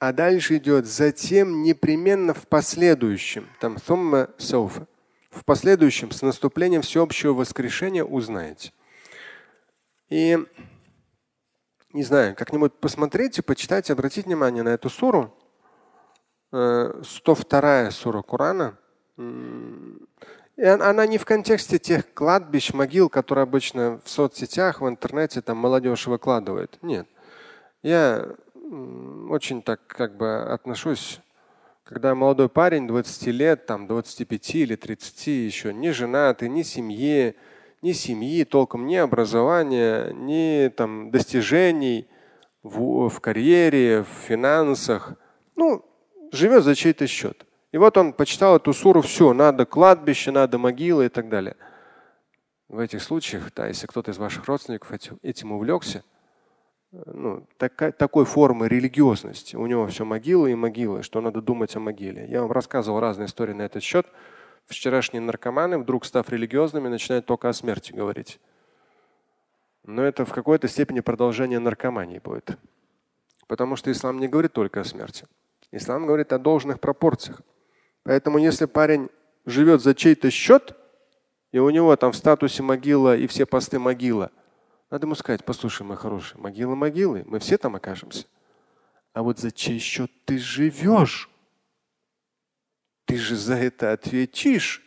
А 0.00 0.14
дальше 0.14 0.56
идет 0.56 0.86
затем 0.86 1.62
непременно 1.62 2.32
в 2.32 2.48
последующем. 2.48 3.46
Там 3.60 3.76
сумма 3.76 4.30
сауфа. 4.38 4.86
В 5.30 5.44
последующем 5.44 6.10
с 6.10 6.22
наступлением 6.22 6.80
всеобщего 6.80 7.34
воскрешения 7.34 8.02
узнаете. 8.02 8.72
И 10.08 10.38
не 11.92 12.02
знаю, 12.02 12.34
как-нибудь 12.34 12.72
посмотрите, 12.80 13.42
почитайте, 13.42 13.92
обратите 13.92 14.26
внимание 14.26 14.62
на 14.62 14.70
эту 14.70 14.88
суру. 14.88 15.36
102 16.50 17.02
э, 17.02 17.90
сура 17.90 18.22
Корана. 18.22 18.78
И 19.18 20.64
она 20.64 21.06
не 21.06 21.18
в 21.18 21.26
контексте 21.26 21.78
тех 21.78 22.14
кладбищ, 22.14 22.72
могил, 22.72 23.10
которые 23.10 23.42
обычно 23.42 24.00
в 24.02 24.08
соцсетях, 24.08 24.80
в 24.80 24.88
интернете 24.88 25.42
там 25.42 25.58
молодежь 25.58 26.06
выкладывает. 26.06 26.78
Нет. 26.80 27.06
Я 27.82 28.34
очень 28.70 29.62
так 29.62 29.86
как 29.86 30.16
бы 30.16 30.42
отношусь, 30.44 31.20
когда 31.84 32.14
молодой 32.14 32.48
парень 32.48 32.86
20 32.86 33.26
лет, 33.28 33.66
там 33.66 33.86
25 33.88 34.54
или 34.54 34.76
30, 34.76 35.26
еще 35.26 35.74
не 35.74 35.90
женатый, 35.90 36.48
ни 36.48 36.62
семьи, 36.62 37.34
ни 37.82 37.92
семьи, 37.92 38.44
толком 38.44 38.86
ни 38.86 38.94
образования, 38.94 40.12
ни 40.12 40.68
там 40.68 41.10
достижений 41.10 42.06
в, 42.62 43.08
в 43.08 43.20
карьере, 43.20 44.02
в 44.02 44.26
финансах. 44.28 45.14
Ну, 45.56 45.84
живет 46.30 46.62
за 46.62 46.76
чей-то 46.76 47.06
счет. 47.08 47.44
И 47.72 47.78
вот 47.78 47.96
он 47.96 48.12
почитал 48.12 48.56
эту 48.56 48.72
суру, 48.72 49.00
все, 49.02 49.32
надо 49.32 49.66
кладбище, 49.66 50.30
надо 50.30 50.58
могилы 50.58 51.06
и 51.06 51.08
так 51.08 51.28
далее. 51.28 51.56
В 52.68 52.78
этих 52.78 53.02
случаях, 53.02 53.52
да, 53.54 53.66
если 53.66 53.88
кто-то 53.88 54.12
из 54.12 54.18
ваших 54.18 54.44
родственников 54.46 54.92
этим 55.22 55.52
увлекся, 55.52 56.04
ну, 56.92 57.46
такая, 57.56 57.92
такой 57.92 58.24
формы 58.24 58.68
религиозности. 58.68 59.54
У 59.56 59.66
него 59.66 59.86
все 59.86 60.04
могилы 60.04 60.52
и 60.52 60.54
могилы, 60.54 61.02
что 61.02 61.20
надо 61.20 61.40
думать 61.40 61.74
о 61.76 61.80
могиле. 61.80 62.26
Я 62.28 62.42
вам 62.42 62.50
рассказывал 62.50 63.00
разные 63.00 63.26
истории 63.26 63.52
на 63.52 63.62
этот 63.62 63.82
счет. 63.82 64.06
Вчерашние 64.66 65.20
наркоманы, 65.20 65.78
вдруг 65.78 66.04
став 66.04 66.28
религиозными, 66.28 66.88
начинают 66.88 67.26
только 67.26 67.48
о 67.48 67.52
смерти 67.52 67.92
говорить. 67.92 68.40
Но 69.84 70.02
это 70.02 70.24
в 70.24 70.32
какой-то 70.32 70.68
степени 70.68 71.00
продолжение 71.00 71.58
наркомании 71.58 72.18
будет. 72.18 72.58
Потому 73.46 73.76
что 73.76 73.90
ислам 73.90 74.18
не 74.18 74.28
говорит 74.28 74.52
только 74.52 74.80
о 74.80 74.84
смерти. 74.84 75.26
Ислам 75.72 76.06
говорит 76.06 76.32
о 76.32 76.38
должных 76.38 76.80
пропорциях. 76.80 77.40
Поэтому 78.02 78.38
если 78.38 78.66
парень 78.66 79.08
живет 79.46 79.80
за 79.80 79.94
чей-то 79.94 80.30
счет, 80.30 80.76
и 81.52 81.58
у 81.58 81.70
него 81.70 81.94
там 81.96 82.12
в 82.12 82.16
статусе 82.16 82.62
могила 82.62 83.16
и 83.16 83.26
все 83.26 83.46
посты 83.46 83.78
могила, 83.78 84.30
надо 84.90 85.06
ему 85.06 85.14
сказать, 85.14 85.44
послушай, 85.44 85.82
мой 85.82 85.96
хороший, 85.96 86.38
могила 86.38 86.74
могилы, 86.74 87.22
мы 87.26 87.38
все 87.38 87.56
там 87.56 87.76
окажемся. 87.76 88.26
А 89.12 89.22
вот 89.22 89.38
за 89.38 89.50
чей 89.50 89.78
счет 89.78 90.10
ты 90.24 90.38
живешь? 90.38 91.30
Ты 93.04 93.16
же 93.16 93.36
за 93.36 93.54
это 93.54 93.92
ответишь. 93.92 94.82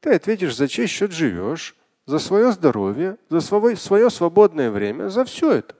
Ты 0.00 0.14
ответишь, 0.14 0.56
за 0.56 0.68
чей 0.68 0.86
счет 0.86 1.12
живешь, 1.12 1.76
за 2.06 2.18
свое 2.18 2.52
здоровье, 2.52 3.18
за 3.28 3.40
свое, 3.40 3.76
свое 3.76 4.10
свободное 4.10 4.70
время, 4.70 5.08
за 5.08 5.24
все 5.24 5.52
это. 5.52 5.74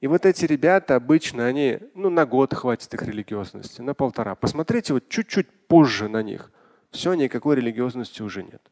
И 0.00 0.08
вот 0.08 0.26
эти 0.26 0.44
ребята 0.44 0.96
обычно, 0.96 1.46
они, 1.46 1.78
ну, 1.94 2.10
на 2.10 2.26
год 2.26 2.52
хватит 2.54 2.92
их 2.92 3.02
религиозности, 3.02 3.80
на 3.80 3.94
полтора. 3.94 4.34
Посмотрите 4.34 4.92
вот 4.92 5.08
чуть-чуть 5.08 5.48
позже 5.68 6.08
на 6.08 6.22
них. 6.22 6.50
Все, 6.90 7.14
никакой 7.14 7.56
религиозности 7.56 8.22
уже 8.22 8.42
нет. 8.42 8.62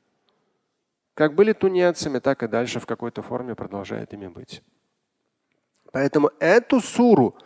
Как 1.15 1.35
были 1.35 1.53
тунеядцами, 1.53 2.19
так 2.19 2.43
и 2.43 2.49
дальше 2.49 2.81
в 2.81 2.87
какой-то 2.87 3.23
форме 3.23 3.55
продолжает 3.55 4.13
ими 4.13 4.27
быть. 4.27 4.63
Поэтому 5.93 6.33
эту 6.41 6.81
суру, 6.81 7.37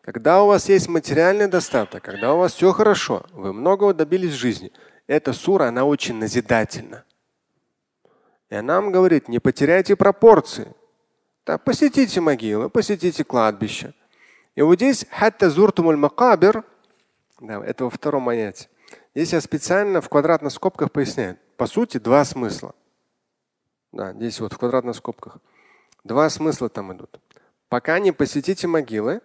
когда 0.00 0.42
у 0.42 0.46
вас 0.46 0.68
есть 0.70 0.88
материальный 0.88 1.46
достаток, 1.46 2.02
когда 2.02 2.32
у 2.32 2.38
вас 2.38 2.54
все 2.54 2.72
хорошо, 2.72 3.26
вы 3.32 3.52
многого 3.52 3.92
добились 3.92 4.32
в 4.32 4.38
жизни, 4.38 4.72
эта 5.06 5.34
сура, 5.34 5.64
она 5.64 5.84
очень 5.84 6.14
назидательна. 6.14 7.04
И 8.48 8.54
она 8.54 8.80
нам 8.80 8.92
говорит, 8.92 9.28
не 9.28 9.40
потеряйте 9.40 9.94
пропорции. 9.94 10.74
Да, 11.44 11.58
посетите 11.58 12.20
могилы, 12.20 12.70
посетите 12.70 13.24
кладбище. 13.24 13.92
И 14.54 14.62
вот 14.62 14.76
здесь 14.76 15.06
хатта 15.10 15.50
зуртумуль 15.50 15.96
макабир, 15.96 16.64
да, 17.40 17.62
это 17.64 17.84
во 17.84 17.90
втором 17.90 18.28
аяте. 18.28 18.68
Здесь 19.14 19.34
я 19.34 19.40
специально 19.40 20.00
в 20.00 20.08
квадратных 20.08 20.52
скобках 20.52 20.90
поясняю. 20.92 21.36
По 21.56 21.66
сути, 21.66 21.98
два 21.98 22.24
смысла. 22.24 22.74
Да, 23.92 24.12
здесь 24.12 24.40
вот 24.40 24.52
в 24.52 24.58
квадратных 24.58 24.96
скобках. 24.96 25.38
Два 26.04 26.28
смысла 26.30 26.68
там 26.68 26.92
идут. 26.92 27.20
Пока 27.68 27.98
не 27.98 28.12
посетите 28.12 28.66
могилы, 28.66 29.20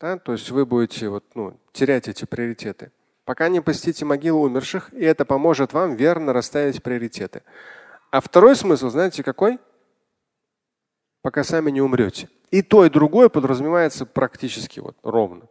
да, 0.00 0.18
то 0.18 0.32
есть 0.32 0.50
вы 0.50 0.66
будете 0.66 1.08
вот, 1.08 1.24
ну, 1.34 1.58
терять 1.72 2.08
эти 2.08 2.24
приоритеты. 2.24 2.92
Пока 3.24 3.48
не 3.48 3.60
посетите 3.60 4.04
могилы 4.04 4.40
умерших, 4.40 4.92
и 4.92 5.02
это 5.02 5.24
поможет 5.24 5.72
вам 5.72 5.96
верно 5.96 6.32
расставить 6.32 6.82
приоритеты. 6.82 7.42
А 8.10 8.20
второй 8.20 8.54
смысл, 8.54 8.88
знаете, 8.90 9.22
какой? 9.22 9.58
Пока 11.22 11.42
сами 11.42 11.70
не 11.70 11.80
умрете. 11.80 12.28
И 12.50 12.62
то, 12.62 12.84
и 12.84 12.90
другое 12.90 13.28
подразумевается 13.28 14.06
практически 14.06 14.78
вот 14.80 14.96
ровно. 15.02 15.48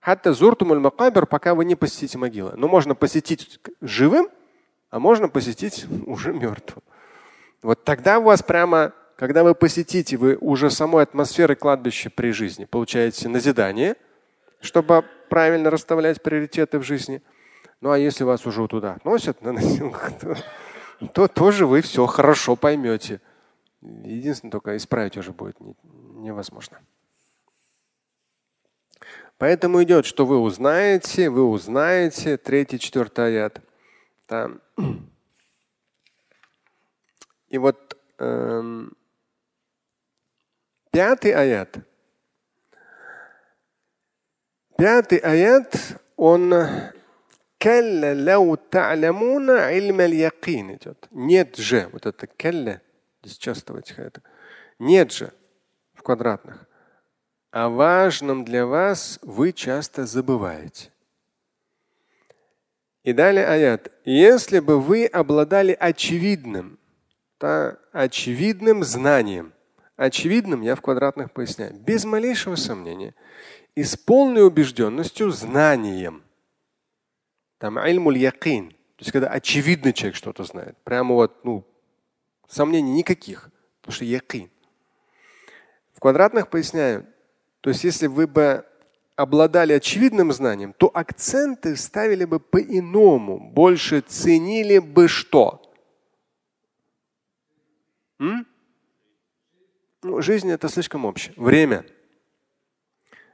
Хатта 0.00 0.32
зуртумуль 0.32 0.80
макабер, 0.80 1.26
пока 1.26 1.54
вы 1.54 1.64
не 1.64 1.76
посетите 1.76 2.18
могилы. 2.18 2.52
Но 2.56 2.68
можно 2.68 2.94
посетить 2.94 3.60
живым, 3.80 4.28
а 4.90 4.98
можно 4.98 5.28
посетить 5.28 5.86
уже 6.06 6.32
мертвым. 6.32 6.82
Вот 7.64 7.82
тогда 7.82 8.18
у 8.18 8.24
вас 8.24 8.42
прямо, 8.42 8.92
когда 9.16 9.42
вы 9.42 9.54
посетите, 9.54 10.18
вы 10.18 10.36
уже 10.36 10.68
самой 10.68 11.02
атмосферы 11.02 11.56
кладбища 11.56 12.10
при 12.10 12.30
жизни 12.30 12.66
получаете 12.66 13.26
назидание, 13.30 13.96
чтобы 14.60 15.02
правильно 15.30 15.70
расставлять 15.70 16.22
приоритеты 16.22 16.78
в 16.78 16.82
жизни. 16.82 17.22
Ну 17.80 17.90
а 17.90 17.98
если 17.98 18.22
вас 18.22 18.44
уже 18.44 18.68
туда 18.68 18.92
относят 18.92 19.40
на 19.40 19.52
носилках, 19.52 20.12
то, 20.20 20.36
то 21.14 21.26
тоже 21.26 21.64
вы 21.66 21.80
все 21.80 22.04
хорошо 22.04 22.54
поймете. 22.54 23.22
Единственное, 23.80 24.52
только 24.52 24.76
исправить 24.76 25.16
уже 25.16 25.32
будет 25.32 25.56
невозможно. 25.58 26.78
Поэтому 29.38 29.82
идет, 29.82 30.04
что 30.04 30.26
вы 30.26 30.38
узнаете, 30.38 31.30
вы 31.30 31.48
узнаете, 31.48 32.36
третий, 32.36 32.78
четвертый 32.78 33.28
аят. 33.28 33.62
Там 34.26 34.60
и 37.54 37.58
вот 37.58 37.96
эм, 38.18 38.96
пятый 40.90 41.30
аят. 41.30 41.76
Пятый 44.76 45.18
аят, 45.18 46.00
он 46.16 46.52
идет. 50.72 51.06
Нет 51.12 51.54
же, 51.54 51.88
вот 51.92 52.06
это 52.06 52.26
келля, 52.26 52.82
здесь 53.22 53.38
часто 53.38 53.72
в 53.72 53.76
этих 53.76 54.00
аятах. 54.00 54.24
Нет 54.80 55.12
же 55.12 55.32
в 55.92 56.02
квадратных. 56.02 56.66
О 57.52 57.68
важном 57.68 58.44
для 58.44 58.66
вас 58.66 59.20
вы 59.22 59.52
часто 59.52 60.06
забываете. 60.06 60.90
И 63.04 63.12
далее 63.12 63.46
аят. 63.46 63.92
Если 64.04 64.58
бы 64.58 64.80
вы 64.80 65.06
обладали 65.06 65.76
очевидным, 65.78 66.80
да, 67.40 67.78
очевидным 67.92 68.84
знанием. 68.84 69.52
Очевидным 69.96 70.62
я 70.62 70.74
в 70.74 70.80
квадратных 70.80 71.32
поясняю. 71.32 71.74
Без 71.74 72.04
малейшего 72.04 72.56
сомнения. 72.56 73.14
И 73.74 73.84
с 73.84 73.96
полной 73.96 74.46
убежденностью 74.46 75.30
знанием. 75.30 76.22
Там 77.58 77.78
ильмуль 77.78 78.18
якин. 78.18 78.70
То 78.70 79.00
есть 79.00 79.12
когда 79.12 79.28
очевидно 79.28 79.92
человек 79.92 80.16
что-то 80.16 80.44
знает. 80.44 80.76
Прямо 80.84 81.14
вот, 81.14 81.44
ну, 81.44 81.64
сомнений 82.48 82.92
никаких. 82.92 83.50
Потому 83.80 83.94
что 83.94 84.04
якин. 84.04 84.50
В 85.94 86.00
квадратных 86.00 86.48
поясняю. 86.48 87.06
То 87.60 87.70
есть 87.70 87.84
если 87.84 88.06
вы 88.08 88.26
бы 88.26 88.64
обладали 89.16 89.72
очевидным 89.72 90.32
знанием, 90.32 90.72
то 90.72 90.90
акценты 90.92 91.76
ставили 91.76 92.24
бы 92.24 92.40
по-иному, 92.40 93.38
больше 93.38 94.00
ценили 94.00 94.78
бы 94.78 95.08
что? 95.08 95.73
М? 98.20 98.46
Ну, 100.02 100.20
жизнь 100.22 100.50
это 100.50 100.68
слишком 100.68 101.04
общее. 101.04 101.34
Время. 101.36 101.86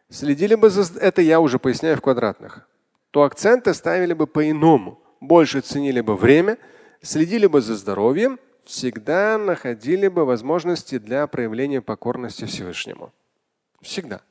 Следили 0.08 0.54
бы 0.54 0.70
за 0.70 0.98
это 0.98 1.22
я 1.22 1.40
уже 1.40 1.58
поясняю 1.58 1.96
в 1.96 2.00
квадратных. 2.00 2.68
То 3.10 3.22
акценты 3.22 3.74
ставили 3.74 4.12
бы 4.12 4.26
по-иному. 4.26 5.02
Больше 5.20 5.60
ценили 5.60 6.00
бы 6.00 6.16
время, 6.16 6.58
следили 7.02 7.46
бы 7.46 7.60
за 7.60 7.76
здоровьем, 7.76 8.38
всегда 8.64 9.36
находили 9.36 10.08
бы 10.08 10.24
возможности 10.24 10.98
для 10.98 11.26
проявления 11.26 11.82
покорности 11.82 12.44
Всевышнему. 12.44 13.12
Всегда. 13.82 14.22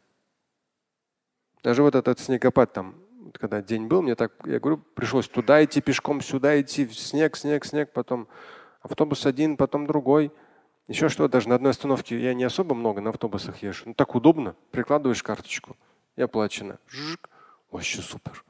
Даже 1.62 1.84
вот 1.84 1.96
этот 1.96 2.20
снегопад 2.20 2.74
там, 2.74 2.96
когда 3.34 3.62
день 3.62 3.88
был, 3.88 4.02
мне 4.02 4.16
так, 4.16 4.32
я 4.46 4.60
говорю, 4.60 4.78
пришлось 4.96 5.28
туда 5.28 5.64
идти 5.64 5.82
пешком, 5.82 6.22
сюда 6.22 6.60
идти, 6.60 6.88
снег, 6.88 7.36
снег, 7.36 7.66
снег, 7.66 7.92
потом 7.92 8.28
автобус 8.90 9.26
один, 9.26 9.58
потом 9.58 9.88
другой. 9.88 10.32
Еще 10.88 11.10
что, 11.10 11.28
даже 11.28 11.50
на 11.50 11.56
одной 11.56 11.72
остановке 11.72 12.20
я 12.20 12.34
не 12.34 12.44
особо 12.44 12.74
много 12.74 13.02
на 13.02 13.12
автобусах 13.12 13.62
езжу. 13.62 13.84
Ну 13.86 13.94
так 13.94 14.16
удобно. 14.16 14.56
Прикладываешь 14.72 15.22
карточку 15.22 15.78
и 16.16 16.22
оплачено. 16.22 16.80
Жик. 16.88 17.30
Вообще 17.72 18.02
супер. 18.02 18.44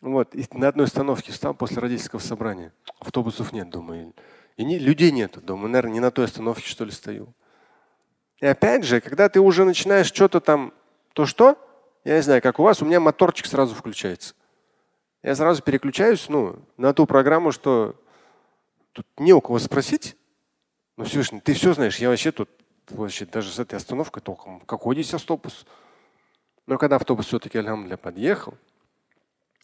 Вот. 0.00 0.34
И 0.34 0.46
на 0.52 0.68
одной 0.68 0.86
остановке 0.86 1.32
стал 1.32 1.54
после 1.54 1.78
родительского 1.78 2.20
собрания. 2.20 2.72
Автобусов 3.00 3.52
нет, 3.52 3.68
думаю. 3.70 4.14
И 4.56 4.64
не, 4.64 4.78
людей 4.78 5.10
нет. 5.10 5.44
Думаю, 5.44 5.70
наверное, 5.70 5.94
не 5.94 6.00
на 6.00 6.10
той 6.10 6.26
остановке, 6.26 6.68
что 6.68 6.84
ли, 6.84 6.92
стою. 6.92 7.34
И 8.38 8.46
опять 8.46 8.84
же, 8.84 9.00
когда 9.00 9.28
ты 9.28 9.40
уже 9.40 9.64
начинаешь 9.64 10.06
что-то 10.06 10.40
там, 10.40 10.72
то 11.14 11.26
что? 11.26 11.58
Я 12.04 12.16
не 12.16 12.22
знаю, 12.22 12.40
как 12.42 12.60
у 12.60 12.62
вас, 12.62 12.80
у 12.82 12.84
меня 12.84 13.00
моторчик 13.00 13.46
сразу 13.46 13.74
включается. 13.74 14.34
Я 15.22 15.34
сразу 15.34 15.62
переключаюсь 15.62 16.28
ну, 16.28 16.56
на 16.76 16.94
ту 16.94 17.06
программу, 17.06 17.50
что 17.50 17.96
тут 18.96 19.06
не 19.18 19.34
у 19.34 19.42
кого 19.42 19.58
спросить. 19.58 20.16
Ну, 20.96 21.04
Всевышний, 21.04 21.40
ты 21.40 21.52
все 21.52 21.74
знаешь, 21.74 21.98
я 21.98 22.08
вообще 22.08 22.32
тут 22.32 22.48
вообще 22.88 23.26
даже 23.26 23.52
с 23.52 23.58
этой 23.58 23.74
остановкой 23.74 24.22
толком. 24.22 24.60
Какой 24.60 24.94
здесь 24.94 25.12
автобус? 25.12 25.66
Но 26.66 26.78
когда 26.78 26.96
автобус 26.96 27.26
все-таки 27.26 27.60
для 27.60 27.96
подъехал, 27.98 28.54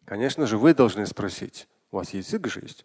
конечно 0.05 0.47
же, 0.47 0.59
вы 0.59 0.75
должны 0.75 1.07
спросить. 1.07 1.67
У 1.91 1.97
вас 1.97 2.13
язык 2.13 2.47
же 2.47 2.61
есть. 2.61 2.85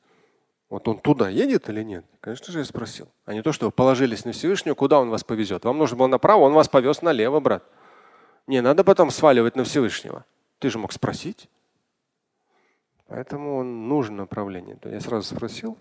Вот 0.70 0.88
он 0.88 1.00
туда 1.00 1.28
едет 1.28 1.68
или 1.70 1.84
нет? 1.84 2.06
Конечно 2.22 2.54
же, 2.54 2.60
я 2.60 2.66
спросил. 2.66 3.10
А 3.26 3.34
не 3.34 3.42
то, 3.42 3.52
что 3.52 3.66
вы 3.66 3.72
положились 3.72 4.24
на 4.24 4.32
Всевышнего, 4.32 4.76
куда 4.76 5.00
он 5.00 5.10
вас 5.10 5.26
повезет. 5.26 5.66
Вам 5.66 5.78
нужно 5.78 5.98
было 5.98 6.08
направо, 6.08 6.44
он 6.44 6.54
вас 6.54 6.70
повез 6.70 7.02
налево, 7.02 7.42
брат. 7.42 7.64
Не 8.48 8.62
надо 8.62 8.86
потом 8.86 9.12
сваливать 9.12 9.58
на 9.58 9.66
Всевышнего. 9.66 10.26
Ты 10.60 10.70
же 10.70 10.80
мог 10.80 10.94
спросить. 10.94 11.50
Поэтому 13.08 13.58
он 13.58 13.90
нужно 13.90 14.18
направление. 14.18 14.78
Я 14.86 15.02
сразу 15.02 15.36
спросил. 15.36 15.78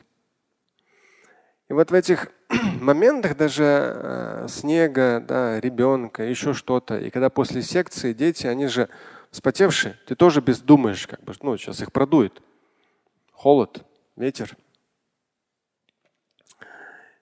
И 1.69 1.73
вот 1.73 1.91
в 1.91 1.95
этих 1.95 2.31
моментах 2.81 3.37
даже 3.37 3.65
э, 3.65 4.47
снега, 4.49 5.21
да, 5.21 5.61
ребенка, 5.61 6.23
еще 6.23 6.53
что-то, 6.55 6.97
и 6.99 7.11
когда 7.11 7.29
после 7.29 7.63
секции 7.63 8.13
дети, 8.13 8.47
они 8.47 8.69
же 8.69 8.89
спотевшие, 9.33 9.99
ты 10.07 10.15
тоже 10.15 10.41
без 10.41 10.61
думаешь, 10.61 11.07
как 11.07 11.23
бы, 11.23 11.35
ну, 11.43 11.57
сейчас 11.57 11.81
их 11.81 11.93
продует. 11.93 12.41
Холод, 13.33 13.85
ветер. 14.17 14.57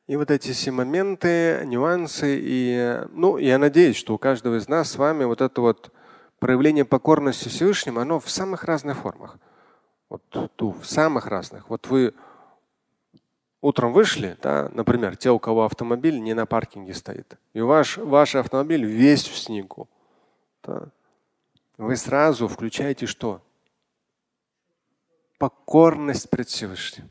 И 0.07 0.17
вот 0.17 0.31
эти 0.31 0.53
все 0.53 0.71
моменты, 0.71 1.63
нюансы. 1.65 2.39
И, 2.39 3.01
ну, 3.11 3.39
я 3.39 3.57
надеюсь, 3.59 3.97
что 3.97 4.15
у 4.15 4.19
каждого 4.19 4.57
из 4.57 4.69
нас 4.69 4.91
с 4.91 4.97
вами 4.97 5.25
вот 5.25 5.41
это 5.41 5.63
вот 5.63 5.91
проявление 6.39 6.85
покорности 6.85 7.49
Всевышнему, 7.49 8.01
оно 8.01 8.21
в 8.21 8.29
самых 8.31 8.65
разных 8.65 8.99
формах. 8.99 9.39
Вот 10.11 10.23
в 10.61 10.85
самых 10.85 11.27
разных. 11.27 11.71
Вот 11.71 11.87
вы 11.87 12.13
утром 13.65 13.93
вышли, 13.95 14.37
да, 14.43 14.69
например, 14.73 15.17
те, 15.17 15.31
у 15.31 15.39
кого 15.39 15.65
автомобиль 15.65 16.21
не 16.21 16.35
на 16.35 16.45
паркинге 16.45 16.93
стоит, 16.93 17.39
и 17.55 17.61
ваш, 17.63 17.97
ваш 17.97 18.35
автомобиль 18.35 18.85
весь 18.85 19.27
в 19.27 19.37
снегу. 19.39 19.89
Да, 20.63 20.89
вы 21.79 21.97
сразу 21.97 22.47
включаете 22.47 23.07
что? 23.07 23.41
Покорность 25.39 26.29
пред 26.31 26.49
Всевышним. 26.49 27.09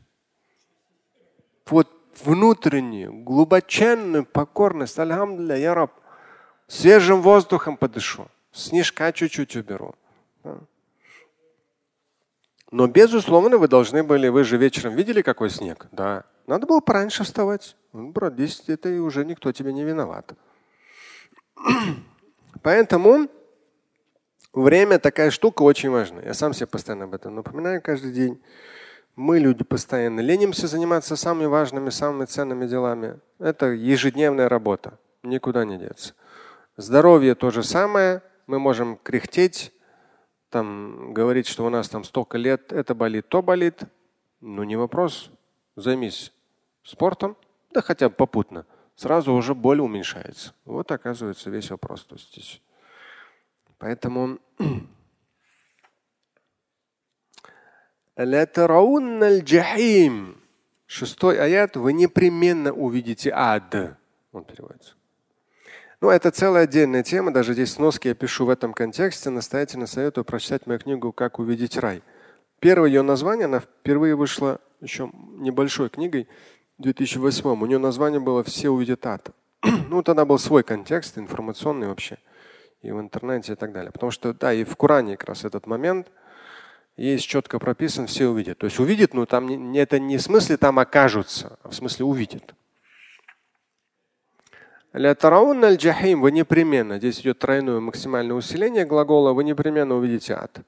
Вот 1.66 1.88
внутреннюю, 2.24 3.12
глубоченную 3.12 4.24
покорность. 4.24 4.98
Альхамдулля, 4.98 5.56
я 5.56 5.74
раб. 5.74 5.92
Свежим 6.68 7.20
воздухом 7.20 7.76
подышу. 7.76 8.28
Снежка 8.52 9.12
чуть-чуть 9.12 9.56
уберу. 9.56 9.94
Но 12.74 12.88
безусловно 12.88 13.56
вы 13.56 13.68
должны 13.68 14.02
были, 14.02 14.26
вы 14.26 14.42
же 14.42 14.56
вечером 14.56 14.96
видели 14.96 15.22
какой 15.22 15.48
снег? 15.48 15.86
Да. 15.92 16.24
Надо 16.48 16.66
было 16.66 16.80
пораньше 16.80 17.22
вставать. 17.22 17.76
Ну, 17.92 18.10
брат, 18.10 18.34
10 18.34 18.68
это 18.68 18.88
и 18.88 18.98
уже 18.98 19.24
никто 19.24 19.52
тебе 19.52 19.72
не 19.72 19.84
виноват. 19.84 20.32
Поэтому 22.62 23.28
время 24.52 24.98
такая 24.98 25.30
штука 25.30 25.62
очень 25.62 25.88
важная. 25.88 26.24
Я 26.24 26.34
сам 26.34 26.52
себе 26.52 26.66
постоянно 26.66 27.04
об 27.04 27.14
этом 27.14 27.36
напоминаю 27.36 27.80
каждый 27.80 28.10
день. 28.10 28.42
Мы, 29.14 29.38
люди, 29.38 29.62
постоянно 29.62 30.18
ленимся 30.18 30.66
заниматься 30.66 31.14
самыми 31.14 31.46
важными, 31.46 31.90
самыми 31.90 32.24
ценными 32.24 32.66
делами. 32.66 33.20
Это 33.38 33.66
ежедневная 33.66 34.48
работа. 34.48 34.98
Никуда 35.22 35.64
не 35.64 35.78
деться. 35.78 36.14
Здоровье 36.76 37.36
то 37.36 37.52
же 37.52 37.62
самое. 37.62 38.20
Мы 38.48 38.58
можем 38.58 38.96
кряхтеть, 38.96 39.72
там, 40.54 41.12
говорить, 41.12 41.48
что 41.48 41.66
у 41.66 41.68
нас 41.68 41.88
там 41.88 42.04
столько 42.04 42.38
лет, 42.38 42.72
это 42.72 42.94
болит, 42.94 43.28
то 43.28 43.42
болит. 43.42 43.82
Ну, 44.40 44.62
не 44.62 44.76
вопрос. 44.76 45.32
Займись 45.74 46.32
спортом, 46.84 47.36
да 47.72 47.82
хотя 47.82 48.08
бы 48.08 48.14
попутно. 48.14 48.64
Сразу 48.94 49.32
уже 49.32 49.56
боль 49.56 49.80
уменьшается. 49.80 50.54
Вот 50.64 50.92
оказывается 50.92 51.50
весь 51.50 51.70
вопрос. 51.72 52.04
То 52.04 52.16
здесь. 52.16 52.62
Поэтому 53.78 54.38
Шестой 60.86 61.40
аят 61.40 61.74
вы 61.74 61.92
непременно 61.94 62.72
увидите 62.72 63.32
ад. 63.34 63.98
Он 64.30 64.44
переводится. 64.44 64.94
Ну, 66.04 66.10
это 66.10 66.30
целая 66.30 66.64
отдельная 66.64 67.02
тема. 67.02 67.32
Даже 67.32 67.54
здесь 67.54 67.72
сноски 67.72 68.08
я 68.08 68.14
пишу 68.14 68.44
в 68.44 68.50
этом 68.50 68.74
контексте. 68.74 69.30
Настоятельно 69.30 69.86
советую 69.86 70.26
прочитать 70.26 70.66
мою 70.66 70.78
книгу 70.78 71.12
«Как 71.12 71.38
увидеть 71.38 71.78
рай». 71.78 72.02
Первое 72.60 72.90
ее 72.90 73.00
название, 73.00 73.46
она 73.46 73.60
впервые 73.60 74.14
вышла 74.14 74.60
еще 74.82 75.10
небольшой 75.14 75.88
книгой, 75.88 76.28
в 76.76 76.82
2008. 76.82 77.48
У 77.48 77.64
нее 77.64 77.78
название 77.78 78.20
было 78.20 78.44
«Все 78.44 78.68
увидят 78.68 79.06
ад». 79.06 79.30
ну, 79.88 80.02
тогда 80.02 80.26
был 80.26 80.38
свой 80.38 80.62
контекст, 80.62 81.16
информационный 81.16 81.86
вообще, 81.86 82.18
и 82.82 82.90
в 82.90 83.00
интернете 83.00 83.54
и 83.54 83.56
так 83.56 83.72
далее. 83.72 83.90
Потому 83.90 84.10
что, 84.10 84.34
да, 84.34 84.52
и 84.52 84.64
в 84.64 84.76
Коране 84.76 85.16
как 85.16 85.30
раз 85.30 85.46
этот 85.46 85.66
момент– 85.66 86.08
есть 86.96 87.26
четко 87.26 87.58
прописан, 87.58 88.06
все 88.06 88.28
увидят. 88.28 88.58
То 88.58 88.66
есть 88.66 88.78
увидят, 88.78 89.14
но 89.14 89.26
там 89.26 89.46
не, 89.46 89.78
это 89.78 89.98
не 89.98 90.16
в 90.16 90.22
смысле 90.22 90.56
там 90.56 90.78
окажутся, 90.78 91.58
а 91.62 91.70
в 91.70 91.74
смысле 91.74 92.04
увидят. 92.04 92.54
Вы 94.94 96.30
непременно, 96.30 96.98
здесь 96.98 97.20
идет 97.20 97.40
тройное 97.40 97.80
максимальное 97.80 98.36
усиление 98.36 98.84
глагола, 98.84 99.32
вы 99.32 99.42
непременно 99.42 99.96
увидите 99.96 100.34
ад. 100.34 100.60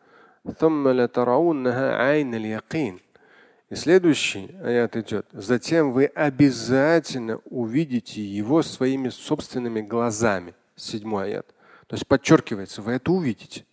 И 3.68 3.74
следующий 3.76 4.50
аят 4.64 4.96
идет. 4.96 5.26
Затем 5.30 5.92
вы 5.92 6.06
обязательно 6.06 7.40
увидите 7.44 8.20
его 8.20 8.62
своими 8.62 9.10
собственными 9.10 9.80
глазами. 9.80 10.54
Седьмой 10.74 11.26
аят. 11.26 11.46
То 11.86 11.94
есть 11.94 12.08
подчеркивается, 12.08 12.82
вы 12.82 12.94
это 12.94 13.12
увидите. 13.12 13.64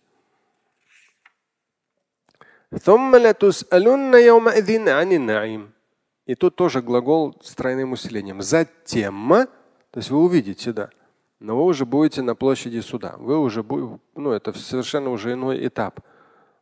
И 6.26 6.34
тут 6.36 6.54
тоже 6.54 6.80
глагол 6.80 7.36
с 7.42 7.54
тройным 7.56 7.90
усилением. 7.92 8.40
Затем, 8.40 9.48
то 9.94 9.98
есть 9.98 10.10
вы 10.10 10.18
увидите, 10.18 10.72
да, 10.72 10.90
но 11.38 11.56
вы 11.56 11.66
уже 11.66 11.86
будете 11.86 12.20
на 12.20 12.34
площади 12.34 12.80
суда. 12.80 13.14
Вы 13.16 13.38
уже 13.38 13.62
будете, 13.62 14.00
ну 14.16 14.32
это 14.32 14.52
совершенно 14.52 15.08
уже 15.10 15.34
иной 15.34 15.64
этап. 15.68 16.00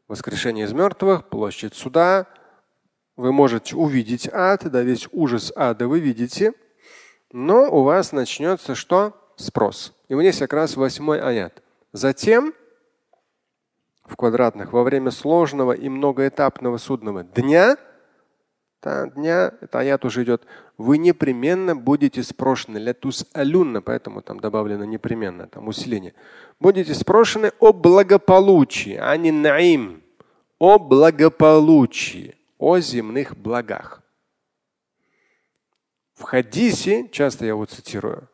Воскрешение 0.07 0.66
из 0.66 0.75
мертвых, 0.75 1.31
площадь 1.31 1.73
суда. 1.73 2.27
Вы 3.16 3.33
можете 3.33 3.75
увидеть 3.75 4.29
ад, 4.31 4.71
да, 4.71 4.83
весь 4.83 5.09
ужас 5.12 5.51
ада 5.57 5.88
вы 5.88 6.01
видите, 6.01 6.53
но 7.33 7.71
у 7.75 7.85
вас 7.85 8.12
начнется 8.12 8.75
что? 8.75 9.16
Спрос. 9.37 9.95
И 10.09 10.14
здесь 10.14 10.37
как 10.37 10.53
раз 10.53 10.77
восьмой 10.77 11.18
аят. 11.18 11.62
Затем 11.92 12.53
в 14.05 14.14
квадратных 14.14 14.75
во 14.75 14.83
время 14.83 15.11
сложного 15.11 15.73
и 15.73 15.88
многоэтапного 15.88 16.77
судного 16.77 17.25
дня, 17.25 17.79
дня, 19.07 19.53
это 19.61 19.79
аят 19.79 20.05
уже 20.05 20.25
идет, 20.25 20.45
вы 20.77 20.99
непременно 20.99 21.77
будете 21.77 22.23
спрошены. 22.23 22.79
Лятус 22.79 23.27
алюнна, 23.33 23.81
поэтому 23.81 24.23
там 24.23 24.40
добавлено 24.40 24.85
непременно, 24.85 25.47
там 25.47 25.68
усиление. 25.68 26.14
Будете 26.61 26.95
спрошены 26.95 27.53
о 27.61 27.73
благополучии, 27.73 28.97
а 28.97 29.16
не 29.16 29.31
наим. 29.31 30.03
О 30.59 30.79
благополучии, 30.79 32.37
о 32.59 32.79
земных 32.79 33.37
благах. 33.37 34.03
В 36.14 36.23
хадисе, 36.23 37.09
часто 37.11 37.45
я 37.45 37.51
его 37.51 37.64
цитирую, 37.64 38.29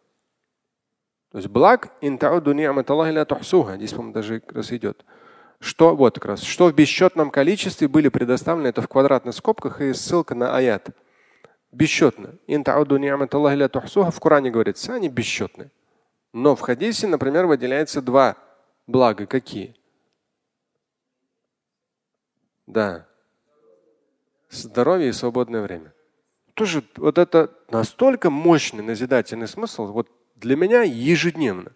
то 1.31 1.39
есть 1.39 1.49
благ, 1.51 1.93
здесь, 3.77 3.93
по-моему, 3.93 4.15
даже 4.15 4.43
раз 4.49 4.73
идет 4.73 5.05
что, 5.61 5.97
вот 5.97 6.15
как 6.15 6.25
раз, 6.25 6.43
что 6.43 6.69
в 6.69 6.75
бесчетном 6.75 7.31
количестве 7.31 7.89
были 7.89 8.09
предоставлены, 8.09 8.69
это 8.69 8.83
в 8.83 8.89
квадратных 8.89 9.35
скобках 9.35 9.81
и 9.81 9.93
ссылка 9.93 10.35
на 10.35 10.57
аят. 10.57 10.91
Бесчетно. 11.73 12.37
В 14.11 14.21
Коране 14.21 14.51
говорится, 14.51 14.95
они 14.95 15.09
бесчетны. 15.09 15.71
Но 16.33 16.55
в 16.55 16.61
хадисе, 16.61 17.07
например, 17.07 17.47
выделяется 17.47 18.01
два 18.01 18.37
блага. 18.87 19.27
Какие? 19.27 19.75
Да. 22.67 23.07
Здоровье 24.51 25.09
и 25.09 25.13
свободное 25.13 25.61
время. 25.63 25.93
тоже 26.55 26.83
вот 26.97 27.19
это 27.19 27.53
настолько 27.71 28.31
мощный 28.31 28.83
назидательный 28.83 29.47
смысл. 29.47 29.87
Вот 29.87 30.09
для 30.37 30.57
меня 30.57 30.83
ежедневно. 30.83 31.73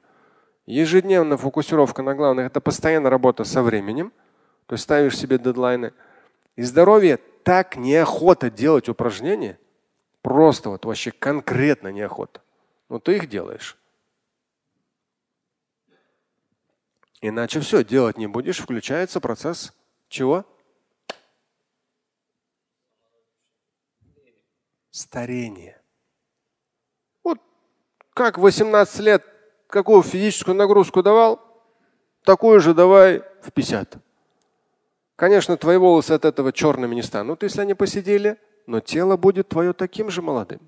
Ежедневно 0.73 1.37
фокусировка 1.37 2.03
на 2.03 2.15
главных– 2.15 2.47
это 2.47 2.59
постоянная 2.63 3.11
работа 3.11 3.45
со 3.45 3.63
временем. 3.63 4.11
То 4.65 4.73
есть 4.73 4.85
ставишь 4.85 5.19
себе 5.19 5.39
дедлайны. 5.39 5.93
И 6.57 6.63
здоровье 6.63 7.19
так 7.45 7.77
неохота 7.77 8.51
делать 8.51 8.89
упражнения. 8.89 9.59
Просто 10.23 10.71
вот 10.71 10.87
вообще 10.87 11.11
конкретно 11.11 11.89
неохота. 11.89 12.41
Но 12.89 12.99
ты 12.99 13.17
их 13.17 13.29
делаешь. 13.29 13.77
Иначе 17.21 17.61
все, 17.61 17.85
делать 17.85 18.17
не 18.17 18.27
будешь, 18.27 18.59
включается 18.59 19.21
процесс 19.21 19.75
чего? 20.09 20.47
Старение. 24.91 25.83
Вот 27.23 27.39
как 28.15 28.39
18 28.39 29.01
лет 29.01 29.32
какую 29.73 30.03
физическую 30.03 30.55
нагрузку 30.55 31.03
давал, 31.03 31.41
такую 32.25 32.61
же 32.61 32.75
давай 32.75 33.23
в 33.41 33.51
50. 33.53 33.97
Конечно, 35.17 35.57
твои 35.57 35.79
волосы 35.79 36.13
от 36.13 36.27
этого 36.27 36.53
черными 36.53 36.95
не 36.95 37.03
станут, 37.03 37.43
если 37.43 37.63
они 37.63 37.73
посидели, 37.73 38.39
но 38.67 38.81
тело 38.81 39.17
будет 39.17 39.49
твое 39.49 39.73
таким 39.73 40.11
же 40.11 40.21
молодым. 40.21 40.61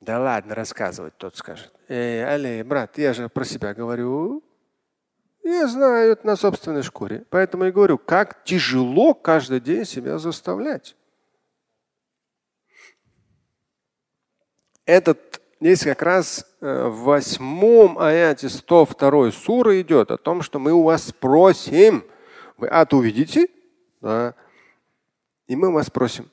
Да 0.00 0.20
ладно 0.20 0.56
рассказывать, 0.56 1.16
тот 1.16 1.36
скажет. 1.36 1.72
Эй, 1.88 2.24
Али, 2.24 2.62
брат, 2.64 2.98
я 2.98 3.14
же 3.14 3.28
про 3.28 3.44
себя 3.44 3.72
говорю. 3.72 4.42
Я 5.44 5.68
знаю 5.68 6.12
это 6.12 6.26
на 6.26 6.36
собственной 6.36 6.82
шкуре. 6.82 7.24
Поэтому 7.30 7.66
и 7.66 7.70
говорю, 7.70 7.96
как 7.96 8.42
тяжело 8.44 9.14
каждый 9.14 9.60
день 9.60 9.84
себя 9.84 10.18
заставлять. 10.18 10.96
Этот 14.84 15.43
здесь 15.64 15.82
как 15.82 16.02
раз 16.02 16.44
э, 16.60 16.88
в 16.88 17.04
восьмом 17.04 17.98
аяте 17.98 18.50
102 18.50 19.32
суры 19.32 19.80
идет 19.80 20.10
о 20.10 20.18
том, 20.18 20.42
что 20.42 20.58
мы 20.58 20.72
у 20.72 20.82
вас 20.82 21.10
просим. 21.10 22.04
Вы 22.58 22.68
ад 22.70 22.92
увидите, 22.92 23.48
да, 24.02 24.34
и 25.46 25.56
мы 25.56 25.72
вас 25.72 25.88
просим 25.88 26.30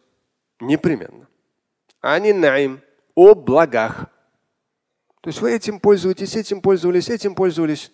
непременно. 0.60 1.30
Ани 2.02 2.34
наим 2.34 2.82
о 3.16 3.34
благах. 3.34 4.08
То 5.22 5.30
есть 5.30 5.40
вы 5.40 5.54
этим 5.54 5.80
пользуетесь, 5.80 6.36
этим 6.36 6.60
пользовались, 6.60 7.08
этим 7.08 7.34
пользовались. 7.34 7.90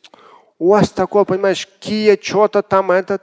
У 0.58 0.70
вас 0.72 0.90
такое, 0.90 1.24
понимаешь, 1.24 1.70
Kia, 1.80 2.18
что-то 2.20 2.64
там 2.64 2.90
этот, 2.90 3.22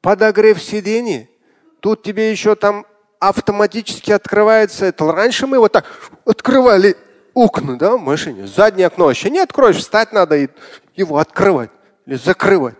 подогрев 0.00 0.60
сидений. 0.60 1.30
Тут 1.78 2.02
тебе 2.02 2.32
еще 2.32 2.56
там 2.56 2.86
автоматически 3.20 4.10
открывается 4.10 4.86
это. 4.86 5.12
Раньше 5.12 5.46
мы 5.46 5.60
вот 5.60 5.70
так 5.70 5.86
открывали 6.24 6.96
окна, 7.34 7.78
да, 7.78 7.96
в 7.96 8.00
машине. 8.00 8.46
Заднее 8.46 8.86
окно 8.86 9.06
вообще 9.06 9.30
не 9.30 9.40
откроешь, 9.40 9.76
встать 9.76 10.12
надо 10.12 10.36
и 10.36 10.48
его 10.94 11.18
открывать 11.18 11.70
или 12.06 12.16
закрывать. 12.16 12.76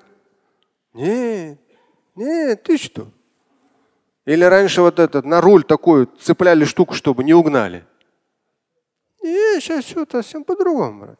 Нет, 0.95 1.59
нет, 2.15 2.63
ты 2.63 2.77
что? 2.77 3.09
Или 4.25 4.45
раньше 4.45 4.83
вот 4.83 4.99
этот 4.99 5.25
на 5.25 5.41
руль 5.41 5.65
такую 5.65 6.07
цепляли 6.21 6.65
штуку, 6.65 6.95
чтобы 6.95 7.25
не 7.25 7.35
угнали. 7.35 7.85
Не, 9.23 9.61
сейчас 9.61 9.85
все 9.85 10.07
совсем 10.11 10.45
по-другому. 10.45 11.17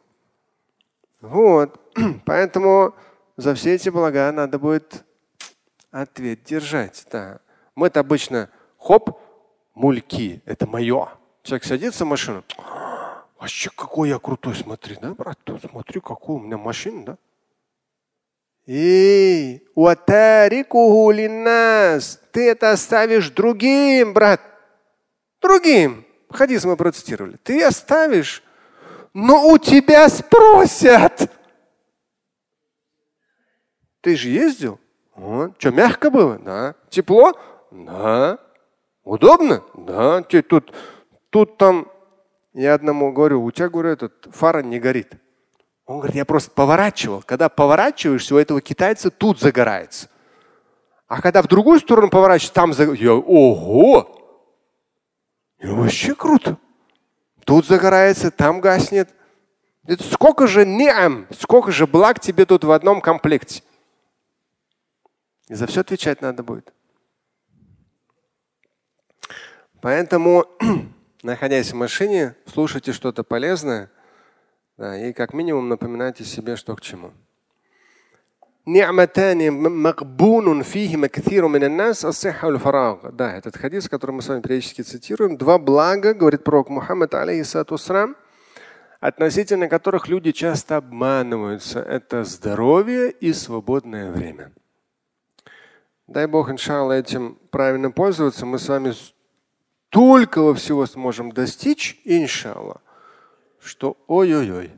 Вот. 1.21 1.79
Поэтому 2.25 2.93
за 3.37 3.55
все 3.55 3.75
эти 3.75 3.89
блага 3.89 4.31
надо 4.31 4.59
будет 4.59 5.03
ответ 5.91 6.43
держать. 6.43 7.05
Да. 7.11 7.39
Мы-то 7.75 8.01
обычно 8.01 8.49
хоп, 8.77 9.17
мульки, 9.73 10.41
это 10.45 10.67
мое. 10.67 11.09
Человек 11.43 11.63
садится 11.63 12.05
в 12.05 12.09
машину. 12.09 12.43
Вообще, 13.43 13.69
какой 13.75 14.07
я 14.07 14.19
крутой, 14.19 14.55
смотри, 14.55 14.95
да, 15.01 15.13
брат? 15.13 15.37
Смотри, 15.69 15.99
какой 15.99 16.37
у 16.37 16.39
меня 16.39 16.57
машина, 16.57 17.03
да? 17.03 17.17
Эй, 18.65 19.61
ты 22.31 22.49
это 22.49 22.71
оставишь 22.71 23.31
другим, 23.31 24.13
брат. 24.13 24.39
Другим. 25.41 26.05
Хадис 26.29 26.63
мы 26.63 26.77
процитировали. 26.77 27.35
Ты 27.43 27.61
оставишь, 27.65 28.41
но 29.13 29.49
у 29.49 29.57
тебя 29.57 30.07
спросят. 30.07 31.29
Ты 33.99 34.15
же 34.15 34.29
ездил? 34.29 34.79
Вот. 35.15 35.55
Что, 35.57 35.71
мягко 35.71 36.09
было? 36.09 36.39
Да. 36.39 36.75
Тепло? 36.89 37.33
Да. 37.71 38.39
Удобно? 39.03 39.65
Да. 39.73 40.21
Тут, 40.21 40.73
тут 41.29 41.57
там, 41.57 41.89
я 42.53 42.73
одному 42.75 43.11
говорю, 43.11 43.43
у 43.43 43.51
тебя, 43.51 43.69
говорю, 43.69 43.89
этот 43.89 44.27
фара 44.31 44.61
не 44.61 44.79
горит. 44.79 45.13
Он 45.85 45.97
говорит, 45.97 46.15
я 46.15 46.25
просто 46.25 46.51
поворачивал. 46.51 47.21
Когда 47.25 47.49
поворачиваешься, 47.49 48.35
у 48.35 48.37
этого 48.37 48.61
китайца 48.61 49.09
тут 49.11 49.39
загорается. 49.39 50.09
А 51.07 51.21
когда 51.21 51.41
в 51.41 51.47
другую 51.47 51.79
сторону 51.79 52.09
поворачиваешься, 52.09 52.53
там 52.53 52.73
загорается. 52.73 53.03
Я, 53.03 53.13
ого! 53.13 54.19
И 55.59 55.67
вообще 55.67 56.15
круто. 56.15 56.57
Тут 57.45 57.65
загорается, 57.65 58.31
там 58.31 58.61
гаснет. 58.61 59.09
Это 59.85 60.03
сколько 60.03 60.47
же 60.47 60.65
неам, 60.65 61.27
сколько 61.37 61.71
же 61.71 61.87
благ 61.87 62.19
тебе 62.19 62.45
тут 62.45 62.63
в 62.63 62.71
одном 62.71 63.01
комплекте. 63.01 63.63
И 65.49 65.55
за 65.55 65.67
все 65.67 65.81
отвечать 65.81 66.21
надо 66.21 66.43
будет. 66.43 66.73
Поэтому, 69.81 70.45
находясь 71.23 71.71
в 71.71 71.75
машине, 71.75 72.35
слушайте 72.45 72.91
что-то 72.93 73.23
полезное 73.23 73.89
да, 74.77 74.97
и 74.97 75.13
как 75.13 75.33
минимум 75.33 75.69
напоминайте 75.69 76.23
себе, 76.23 76.55
что 76.55 76.75
к 76.75 76.81
чему. 76.81 77.11
Да, 83.11 83.35
этот 83.35 83.57
хадис, 83.57 83.89
который 83.89 84.11
мы 84.11 84.21
с 84.21 84.29
вами 84.29 84.41
периодически 84.41 84.81
цитируем. 84.81 85.37
Два 85.37 85.59
блага, 85.59 86.13
говорит 86.13 86.43
пророк 86.43 86.69
Мухаммад, 86.69 87.13
алейхиссату 87.13 87.77
относительно 89.01 89.67
которых 89.67 90.07
люди 90.07 90.31
часто 90.31 90.77
обманываются. 90.77 91.81
Это 91.81 92.23
здоровье 92.23 93.11
и 93.11 93.33
свободное 93.33 94.11
время. 94.11 94.53
Дай 96.07 96.25
Бог, 96.25 96.49
иншалла, 96.49 96.93
этим 96.93 97.37
правильно 97.51 97.91
пользоваться. 97.91 98.45
Мы 98.45 98.59
с 98.59 98.69
вами 98.69 98.93
столько 99.93 100.55
всего 100.55 100.87
сможем 100.87 101.31
достичь, 101.31 102.01
иншалла, 102.03 102.81
что 103.59 103.95
ой-ой-ой. 104.07 104.71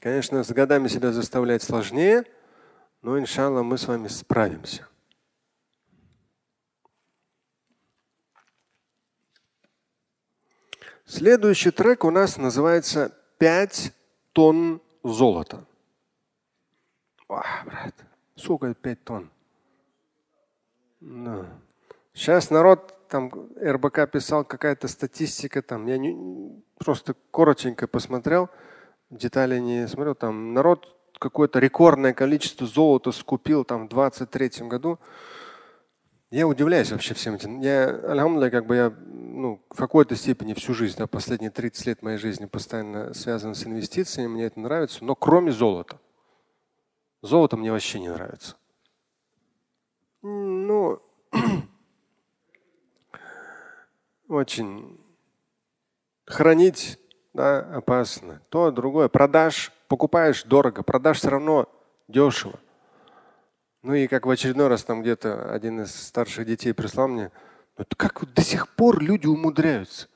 Конечно, 0.00 0.42
с 0.42 0.50
годами 0.50 0.88
себя 0.88 1.12
заставлять 1.12 1.62
сложнее, 1.62 2.24
но, 3.02 3.16
иншалла, 3.16 3.62
мы 3.62 3.78
с 3.78 3.86
вами 3.86 4.08
справимся. 4.08 4.88
Следующий 11.06 11.70
трек 11.70 12.02
у 12.02 12.10
нас 12.10 12.36
называется 12.36 13.16
«Пять 13.38 13.92
тонн 14.32 14.82
золота». 15.04 15.64
Ах, 17.28 17.64
брат, 17.64 17.94
сколько 18.34 18.74
пять 18.74 19.04
тонн? 19.04 19.30
Да. 20.98 21.46
Сейчас 22.14 22.50
народ, 22.50 22.93
там 23.08 23.30
РБК 23.60 24.10
писал 24.10 24.44
какая-то 24.44 24.88
статистика, 24.88 25.62
там 25.62 25.86
я 25.86 25.98
не, 25.98 26.62
просто 26.78 27.14
коротенько 27.30 27.86
посмотрел– 27.86 28.48
детали 29.10 29.58
не 29.58 29.86
смотрел. 29.88 30.14
Там 30.14 30.54
народ 30.54 30.96
какое-то 31.18 31.58
рекордное 31.58 32.12
количество 32.12 32.66
золота 32.66 33.12
скупил 33.12 33.64
там 33.64 33.86
в 33.86 33.88
23 33.88 34.68
году. 34.68 34.98
Я 36.30 36.48
удивляюсь 36.48 36.90
вообще 36.90 37.14
всем 37.14 37.34
этим. 37.34 37.60
Я, 37.60 37.88
альхамдулillah, 37.88 38.50
как 38.50 38.66
бы 38.66 38.74
я 38.74 38.90
ну, 39.06 39.64
в 39.70 39.76
какой-то 39.76 40.16
степени 40.16 40.54
всю 40.54 40.74
жизнь, 40.74 40.96
да, 40.98 41.06
последние 41.06 41.50
30 41.50 41.86
лет 41.86 42.02
моей 42.02 42.18
жизни 42.18 42.46
постоянно 42.46 43.14
связан 43.14 43.54
с 43.54 43.66
инвестициями, 43.66 44.28
мне 44.28 44.44
это 44.44 44.58
нравится, 44.58 45.04
но 45.04 45.14
кроме 45.14 45.52
золота. 45.52 46.00
Золото 47.22 47.56
мне 47.56 47.70
вообще 47.70 48.00
не 48.00 48.08
нравится. 48.08 48.56
Ну, 50.22 51.00
очень 54.28 55.00
хранить 56.26 56.98
да, 57.34 57.58
опасно. 57.58 58.40
То, 58.48 58.70
другое. 58.70 59.08
Продашь, 59.08 59.72
покупаешь 59.88 60.44
дорого, 60.44 60.82
продашь 60.84 61.18
все 61.18 61.30
равно 61.30 61.68
дешево. 62.06 62.58
Ну 63.82 63.94
и 63.94 64.06
как 64.06 64.24
в 64.24 64.30
очередной 64.30 64.68
раз 64.68 64.84
там 64.84 65.02
где-то 65.02 65.52
один 65.52 65.82
из 65.82 65.94
старших 65.94 66.46
детей 66.46 66.72
прислал 66.72 67.08
мне, 67.08 67.32
ну 67.76 67.84
как 67.96 68.20
вот 68.20 68.32
до 68.32 68.40
сих 68.40 68.68
пор 68.68 69.02
люди 69.02 69.26
умудряются. 69.26 70.08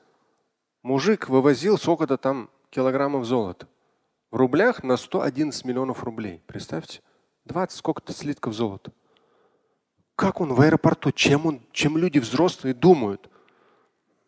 Мужик 0.81 1.27
вывозил 1.27 1.77
сколько-то 1.77 2.17
там 2.17 2.49
килограммов 2.69 3.25
золота. 3.25 3.67
В 4.31 4.37
рублях 4.37 4.83
на 4.83 4.95
111 4.95 5.65
миллионов 5.65 6.03
рублей. 6.03 6.41
Представьте. 6.47 7.01
20 7.45 7.77
сколько-то 7.77 8.13
слитков 8.13 8.53
золота. 8.53 8.91
как 10.15 10.41
он 10.41 10.53
в 10.53 10.61
аэропорту, 10.61 11.11
чем, 11.11 11.45
он, 11.45 11.61
чем 11.71 11.97
люди 11.97 12.19
взрослые 12.19 12.73
думают. 12.73 13.29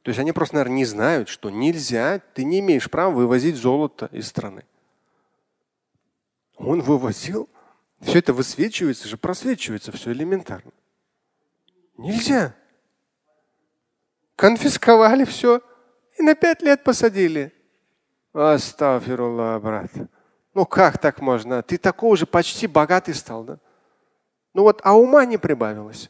То 0.03 0.09
есть 0.09 0.19
они 0.19 0.31
просто, 0.31 0.55
наверное, 0.55 0.77
не 0.77 0.85
знают, 0.85 1.29
что 1.29 1.49
нельзя, 1.49 2.19
ты 2.33 2.43
не 2.43 2.59
имеешь 2.59 2.89
права 2.89 3.11
вывозить 3.11 3.55
золото 3.55 4.09
из 4.11 4.27
страны. 4.27 4.65
Он 6.57 6.81
вывозил, 6.81 7.49
все 8.01 8.19
это 8.19 8.33
высвечивается 8.33 9.07
же, 9.07 9.17
просвечивается 9.17 9.91
все 9.91 10.11
элементарно. 10.11 10.71
Нельзя. 11.97 12.55
Конфисковали 14.35 15.23
все 15.23 15.61
и 16.17 16.23
на 16.23 16.33
пять 16.33 16.61
лет 16.63 16.83
посадили. 16.83 17.53
Астафирулла, 18.33 19.59
брат. 19.59 19.91
Ну 20.53 20.65
как 20.65 20.97
так 20.97 21.19
можно? 21.19 21.61
Ты 21.61 21.77
такой 21.77 22.11
уже 22.11 22.25
почти 22.25 22.65
богатый 22.65 23.13
стал, 23.13 23.43
да? 23.43 23.59
Ну 24.53 24.63
вот, 24.63 24.81
а 24.83 24.97
ума 24.97 25.25
не 25.25 25.37
прибавилось. 25.37 26.09